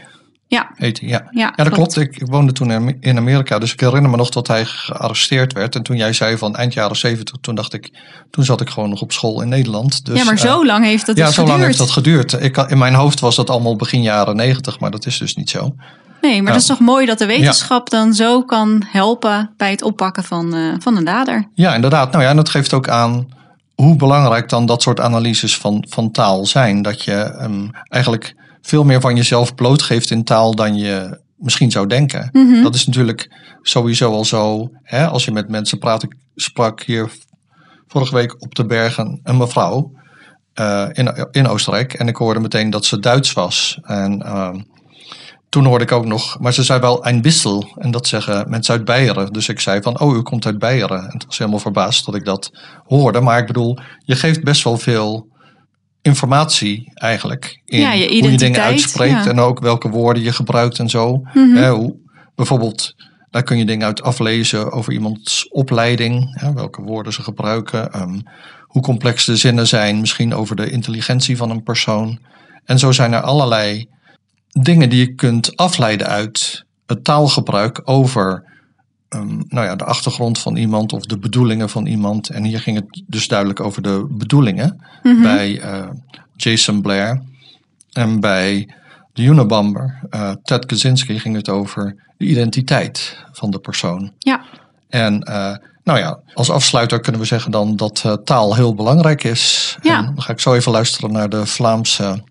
Ja, 0.48 0.72
heet 0.76 1.00
hij, 1.00 1.10
ja. 1.10 1.28
ja, 1.32 1.54
Ja, 1.56 1.64
dat 1.64 1.74
klopt. 1.74 1.98
Ik 1.98 2.16
ik 2.18 2.28
woonde 2.28 2.52
toen 2.52 2.96
in- 3.02 3.18
Amerika, 3.18 3.60
dus 3.60 3.74
ik 3.74 3.80
herinner 3.80 4.12
me 4.12 4.18
nog 4.18 4.30
dat 4.30 4.48
hij 4.48 4.66
gearresteerd 4.66 5.54
werd. 5.54 5.76
En 5.76 5.84
toen 5.84 5.98
jij 5.98 6.14
zei 6.14 6.38
van 6.38 6.56
eind 6.56 6.74
jaren 6.74 6.96
zeventig, 6.98 7.36
toen 7.42 7.56
dacht 7.56 7.74
ik, 7.74 7.90
toen 8.30 8.44
zat 8.44 8.62
ik 8.62 8.70
gewoon 8.70 8.90
nog 8.90 9.02
op 9.02 9.12
school 9.12 9.42
in 9.42 9.50
Nederland. 9.50 10.06
Dus, 10.06 10.18
ja, 10.18 10.24
maar 10.24 10.34
eh, 10.34 10.40
zo 10.40 10.66
lang 10.66 10.86
heeft 10.86 11.06
dat 11.06 11.18
ja, 11.18 11.26
dus 11.26 11.36
zo 11.36 11.42
lang 11.42 11.54
geduurd. 11.54 11.68
heeft 11.78 11.80
dat 11.88 11.92
geduurd. 12.04 12.34
Ik, 12.44 12.58
in 12.58 12.78
mijn 12.78 12.94
hoofd 12.94 13.20
was 13.20 13.36
dat 13.36 13.50
allemaal 13.50 13.76
begin 13.76 14.02
jaren 14.02 14.36
negentig, 14.36 14.80
maar 14.80 14.92
dat 14.92 15.06
is 15.06 15.18
dus 15.18 15.36
niet 15.36 15.50
zo. 15.50 15.76
Nee, 16.22 16.38
maar 16.38 16.48
Ja. 16.48 16.52
dat 16.52 16.62
is 16.62 16.68
toch 16.68 16.80
mooi 16.80 17.06
dat 17.06 17.18
de 17.18 17.26
wetenschap 17.26 17.90
dan 17.90 18.14
zo 18.14 18.44
kan 18.44 18.84
helpen 18.88 19.54
bij 19.58 19.72
het 19.72 19.82
oppakken 19.84 20.24
van, 20.24 20.56
eh, 20.56 20.74
van 20.80 20.98
een 20.98 21.04
dader. 21.04 21.48
Ja, 21.54 21.76
inderdaad. 21.76 22.12
Nou 22.12 22.24
ja, 22.24 22.30
en 22.30 22.36
dat 22.36 22.50
geeft 22.50 22.74
ook 22.74 22.90
aan 22.90 23.28
hoe 23.76 23.96
belangrijk 23.96 24.50
dan 24.50 24.66
dat 24.66 24.82
soort 24.82 25.00
analyses 25.00 25.58
van, 25.58 25.86
van 25.90 26.12
taal 26.12 26.46
zijn. 26.46 26.82
Dat 26.82 27.04
je 27.04 27.14
ehm, 27.14 27.68
eigenlijk 27.88 28.36
veel 28.62 28.84
meer 28.84 29.02
van 29.02 29.16
jezelf 29.16 29.56
blootgeeft 29.56 30.12
in 30.12 30.24
taal 30.24 30.56
dan 30.56 30.76
je 30.78 31.20
misschien 31.38 31.72
zou 31.72 31.88
denken. 31.88 32.30
Mhm. 32.32 32.64
Dat 32.64 32.76
is 32.76 32.86
natuurlijk 32.86 33.36
sowieso 33.62 34.12
al 34.12 34.26
zo. 34.26 34.70
Hè, 34.84 35.08
als 35.08 35.26
je 35.26 35.32
met 35.32 35.50
mensen 35.50 35.78
praat. 35.78 36.04
Ik 36.04 36.16
sprak 36.36 36.84
hier 36.84 37.12
vorige 37.88 38.16
week 38.16 38.42
op 38.42 38.56
de 38.56 38.66
bergen 38.66 39.20
een 39.24 39.38
mevrouw 39.38 39.92
eh, 40.54 40.88
in, 40.92 41.28
in 41.32 41.48
Oostenrijk. 41.48 41.94
En 41.94 42.08
ik 42.08 42.16
hoorde 42.16 42.40
meteen 42.40 42.70
dat 42.70 42.86
ze 42.86 43.00
Duits 43.00 43.34
was. 43.34 43.80
En 43.82 44.22
ehm, 44.22 44.60
toen 45.52 45.66
hoorde 45.66 45.84
ik 45.84 45.92
ook 45.92 46.06
nog, 46.06 46.40
maar 46.40 46.54
ze 46.54 46.64
zei 46.64 46.80
wel 46.80 47.08
een 47.08 47.22
wissel. 47.22 47.74
En 47.78 47.92
dat 47.92 48.08
zeggen 48.08 48.50
mensen 48.50 48.74
uit 48.74 48.86
Beieren. 48.86 49.34
Dus 49.34 49.50
ik 49.50 49.60
zei 49.60 49.82
van, 49.82 50.00
oh, 50.00 50.16
u 50.16 50.22
komt 50.22 50.46
uit 50.46 50.60
Beieren. 50.60 51.00
En 51.00 51.14
het 51.14 51.26
was 51.26 51.38
helemaal 51.38 51.60
verbaasd 51.60 52.06
dat 52.06 52.16
ik 52.16 52.26
dat 52.26 52.52
hoorde. 52.86 53.22
Maar 53.22 53.40
ik 53.40 53.48
bedoel, 53.48 53.78
je 54.00 54.16
geeft 54.16 54.44
best 54.44 54.64
wel 54.64 54.78
veel 54.78 55.28
informatie 56.02 56.92
eigenlijk. 56.94 57.62
In 57.66 57.80
Ja, 57.80 57.94
je 57.94 58.20
hoe 58.22 58.32
je 58.32 58.38
dingen 58.38 58.62
uitspreekt 58.62 59.24
ja. 59.24 59.30
en 59.30 59.40
ook 59.40 59.60
welke 59.60 59.90
woorden 59.90 60.24
je 60.24 60.32
gebruikt 60.32 60.80
en 60.80 60.90
zo. 60.90 61.22
Mhm. 61.34 61.70
Hoe, 61.70 61.96
bijvoorbeeld, 62.36 62.96
daar 63.30 63.44
kun 63.44 63.58
je 63.58 63.66
dingen 63.66 63.86
uit 63.86 64.02
aflezen 64.02 64.72
over 64.72 64.94
iemands 64.94 65.48
opleiding. 65.50 66.42
Welke 66.54 66.82
woorden 66.82 67.14
ze 67.14 67.24
gebruiken. 67.24 67.92
ehm, 67.92 68.20
hoe 68.62 68.82
complex 68.82 69.26
de 69.26 69.36
zinnen 69.36 69.68
zijn. 69.68 70.00
Misschien 70.00 70.34
over 70.34 70.56
de 70.56 70.70
intelligentie 70.70 71.38
van 71.38 71.50
een 71.50 71.64
persoon. 71.64 72.20
En 72.66 72.80
zo 72.80 72.92
zijn 72.92 73.14
er 73.14 73.22
allerlei 73.22 73.90
dingen 74.52 74.90
die 74.90 75.00
je 75.00 75.16
kunt 75.16 75.56
afleiden 75.58 76.08
uit 76.08 76.66
het 76.86 77.04
taalgebruik 77.04 77.82
over 77.86 78.44
ehm, 79.10 79.42
nou 79.48 79.66
ja, 79.66 79.76
de 79.76 79.84
achtergrond 79.84 80.40
van 80.40 80.56
iemand 80.56 80.94
of 80.94 81.06
de 81.06 81.18
bedoelingen 81.18 81.70
van 81.70 81.86
iemand. 81.86 82.30
En 82.30 82.44
hier 82.44 82.60
ging 82.60 82.76
het 82.78 83.04
dus 83.08 83.28
duidelijk 83.28 83.60
over 83.60 83.82
de 83.82 84.06
bedoelingen 84.10 84.82
Mhm. 85.04 85.22
bij 85.22 85.60
eh, 85.60 85.88
Jason 86.36 86.82
Blair. 86.82 87.22
En 87.92 88.20
bij 88.20 88.74
de 89.14 89.24
Unabomber, 89.24 90.00
eh, 90.10 90.32
Ted 90.44 90.66
Kaczynski, 90.66 91.20
ging 91.20 91.36
het 91.36 91.50
over 91.50 91.96
de 92.18 92.26
identiteit 92.26 93.18
van 93.32 93.52
de 93.52 93.60
persoon. 93.60 94.12
Ja, 94.18 94.42
En 94.90 95.22
eh, 95.24 95.56
nou 95.84 96.00
ja, 96.00 96.20
als 96.34 96.50
afsluiter 96.50 97.00
kunnen 97.00 97.22
we 97.22 97.28
zeggen 97.28 97.52
dan 97.52 97.76
dat 97.76 98.18
taal 98.24 98.56
heel 98.56 98.76
belangrijk 98.76 99.24
is. 99.24 99.78
Ja. 99.82 99.98
En 99.98 100.06
dan 100.06 100.22
ga 100.22 100.32
ik 100.32 100.40
zo 100.40 100.54
even 100.54 100.72
luisteren 100.72 101.12
naar 101.12 101.30
de 101.30 101.46
Vlaamse 101.46 102.24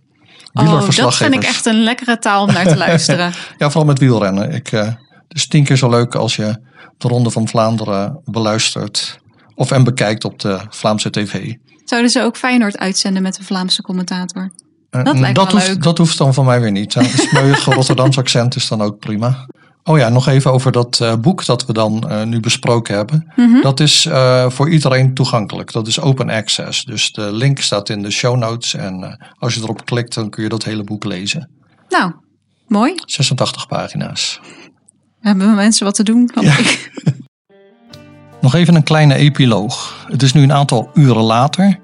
oh, 0.53 0.91
dat 0.97 1.15
vind 1.17 1.35
ik 1.35 1.43
echt 1.45 1.67
een 1.67 1.83
lekkere 1.83 2.19
taal 2.19 2.43
om 2.47 2.53
naar 2.53 2.67
te 2.67 2.77
luisteren. 2.87 3.33
Ja, 3.59 3.67
vooral 3.71 3.85
met 3.85 3.99
wielrennen. 3.99 4.53
Ik, 4.53 4.73
eh, 4.73 4.81
het 4.87 4.97
is 5.29 5.47
tien 5.49 5.65
keer 5.65 5.77
zo 5.77 5.91
leuk 5.91 6.15
als 6.15 6.37
je 6.37 6.61
de 6.99 7.09
Ronde 7.09 7.31
van 7.31 7.49
Vlaanderen 7.49 8.21
beluistert 8.25 9.19
of 9.55 9.71
en 9.71 9.85
bekijkt 9.85 10.25
op 10.25 10.39
de 10.39 10.59
Vlaamse 10.71 11.11
tv. 11.11 11.55
Zouden 11.85 12.11
ze 12.11 12.23
ook 12.23 12.37
Feyenoord 12.37 12.79
uitzenden 12.79 13.23
met 13.23 13.39
een 13.39 13.45
Vlaamse 13.45 13.83
commentator? 13.83 14.51
Eh, 14.91 15.05
Dat 15.05 15.19
lijkt 15.19 15.37
wel 15.37 15.51
hoeft, 15.51 15.67
leuk. 15.69 15.83
dat 15.83 15.99
hoeft 15.99 16.19
dan 16.19 16.35
van 16.35 16.45
mij 16.45 16.61
weer 16.61 16.71
niet. 16.71 16.95
Een 16.95 17.55
Rotterdamse 17.75 18.21
accent 18.21 18.57
is 18.57 18.69
dan 18.69 18.83
ook 18.83 18.99
prima. 18.99 19.47
Oh 19.85 19.99
ja, 19.99 20.09
nog 20.09 20.27
even 20.27 20.53
over 20.53 20.73
dat 20.73 21.01
eh, 21.01 21.17
boek 21.17 21.45
dat 21.47 21.67
we 21.67 21.73
dan 21.73 22.11
eh, 22.11 22.23
nu 22.23 22.41
besproken 22.41 22.95
hebben. 22.95 23.33
Mhm. 23.37 23.61
Dat 23.61 23.81
is 23.81 24.07
eh, 24.07 24.51
voor 24.51 24.71
iedereen 24.71 25.15
toegankelijk. 25.15 25.73
Dat 25.73 25.87
is 25.87 26.01
open 26.01 26.31
access. 26.31 26.85
Dus 26.85 27.13
de 27.13 27.33
link 27.33 27.61
staat 27.61 27.89
in 27.89 28.03
de 28.03 28.11
show 28.11 28.37
notes. 28.37 28.75
En 28.75 29.19
als 29.39 29.55
je 29.55 29.61
erop 29.61 29.85
klikt, 29.85 30.15
dan 30.15 30.31
kun 30.31 30.43
je 30.43 30.49
dat 30.49 30.65
hele 30.65 30.85
boek 30.85 31.05
lezen. 31.05 31.51
Nou, 31.89 32.13
mooi. 32.67 32.93
86 33.05 33.67
pagina's. 33.67 34.41
Hebben 35.21 35.49
we 35.49 35.55
mensen 35.55 35.85
wat 35.85 35.95
te 35.95 36.03
doen? 36.03 36.31
Ja. 36.41 36.59
ik. 36.59 36.91
Nog 38.41 38.55
even 38.55 38.75
een 38.75 38.83
kleine 38.83 39.15
epiloog. 39.15 40.05
Het 40.09 40.23
is 40.23 40.33
nu 40.33 40.43
een 40.43 40.53
aantal 40.53 40.91
uren 40.95 41.23
later. 41.23 41.79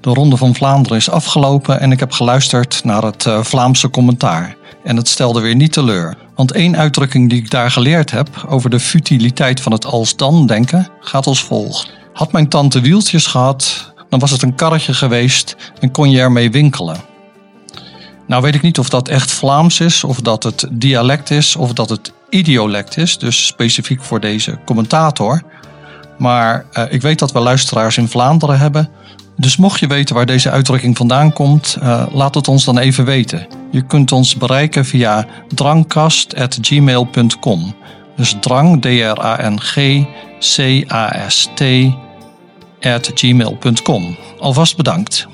De 0.00 0.10
Ronde 0.10 0.36
van 0.36 0.54
Vlaanderen 0.54 0.98
is 0.98 1.10
afgelopen 1.10 1.80
en 1.80 1.92
ik 1.92 2.00
heb 2.00 2.12
geluisterd 2.12 2.84
naar 2.84 3.02
het 3.02 3.26
eh, 3.26 3.42
Vlaamse 3.42 3.90
commentaar. 3.90 4.56
En 4.84 4.96
het 4.96 5.08
stelde 5.08 5.40
weer 5.40 5.54
niet 5.54 5.72
teleur. 5.72 6.16
Want 6.34 6.52
één 6.52 6.76
uitdrukking 6.76 7.30
die 7.30 7.38
ik 7.38 7.50
daar 7.50 7.70
geleerd 7.70 8.10
heb 8.10 8.28
over 8.48 8.70
de 8.70 8.80
futiliteit 8.80 9.60
van 9.60 9.72
het 9.72 9.84
als-dan 9.84 10.46
denken 10.46 10.88
gaat 11.00 11.26
als 11.26 11.44
volgt. 11.44 11.92
Had 12.12 12.32
mijn 12.32 12.48
tante 12.48 12.80
wieltjes 12.80 13.26
gehad, 13.26 13.92
dan 14.08 14.18
was 14.18 14.30
het 14.30 14.42
een 14.42 14.54
karretje 14.54 14.94
geweest 14.94 15.56
en 15.80 15.90
kon 15.90 16.10
je 16.10 16.20
ermee 16.20 16.50
winkelen. 16.50 16.96
Nou 18.26 18.42
weet 18.42 18.54
ik 18.54 18.62
niet 18.62 18.78
of 18.78 18.88
dat 18.88 19.08
echt 19.08 19.30
Vlaams 19.30 19.80
is, 19.80 20.04
of 20.04 20.20
dat 20.20 20.42
het 20.42 20.66
dialect 20.70 21.30
is, 21.30 21.56
of 21.56 21.72
dat 21.72 21.88
het 21.88 22.12
idiolect 22.28 22.96
is, 22.96 23.18
dus 23.18 23.46
specifiek 23.46 24.02
voor 24.02 24.20
deze 24.20 24.58
commentator. 24.64 25.42
Maar 26.18 26.64
eh, 26.72 26.84
ik 26.88 27.02
weet 27.02 27.18
dat 27.18 27.32
we 27.32 27.40
luisteraars 27.40 27.96
in 27.96 28.08
Vlaanderen 28.08 28.58
hebben. 28.58 28.90
Dus 29.40 29.56
mocht 29.56 29.80
je 29.80 29.86
weten 29.86 30.14
waar 30.14 30.26
deze 30.26 30.50
uitdrukking 30.50 30.96
vandaan 30.96 31.32
komt, 31.32 31.76
eh, 31.80 32.06
laat 32.12 32.34
het 32.34 32.48
ons 32.48 32.64
dan 32.64 32.78
even 32.78 33.04
weten. 33.04 33.46
Je 33.70 33.82
kunt 33.82 34.12
ons 34.12 34.36
bereiken 34.36 34.84
via 34.84 35.26
drangkast.gmail.com. 35.54 37.74
Dus 38.16 38.36
drang, 38.40 38.82
D-R-A-N-G, 38.82 40.04
C-A-S-T, 40.38 41.62
at 42.80 43.10
gmail.com. 43.14 44.16
Alvast 44.38 44.76
bedankt. 44.76 45.28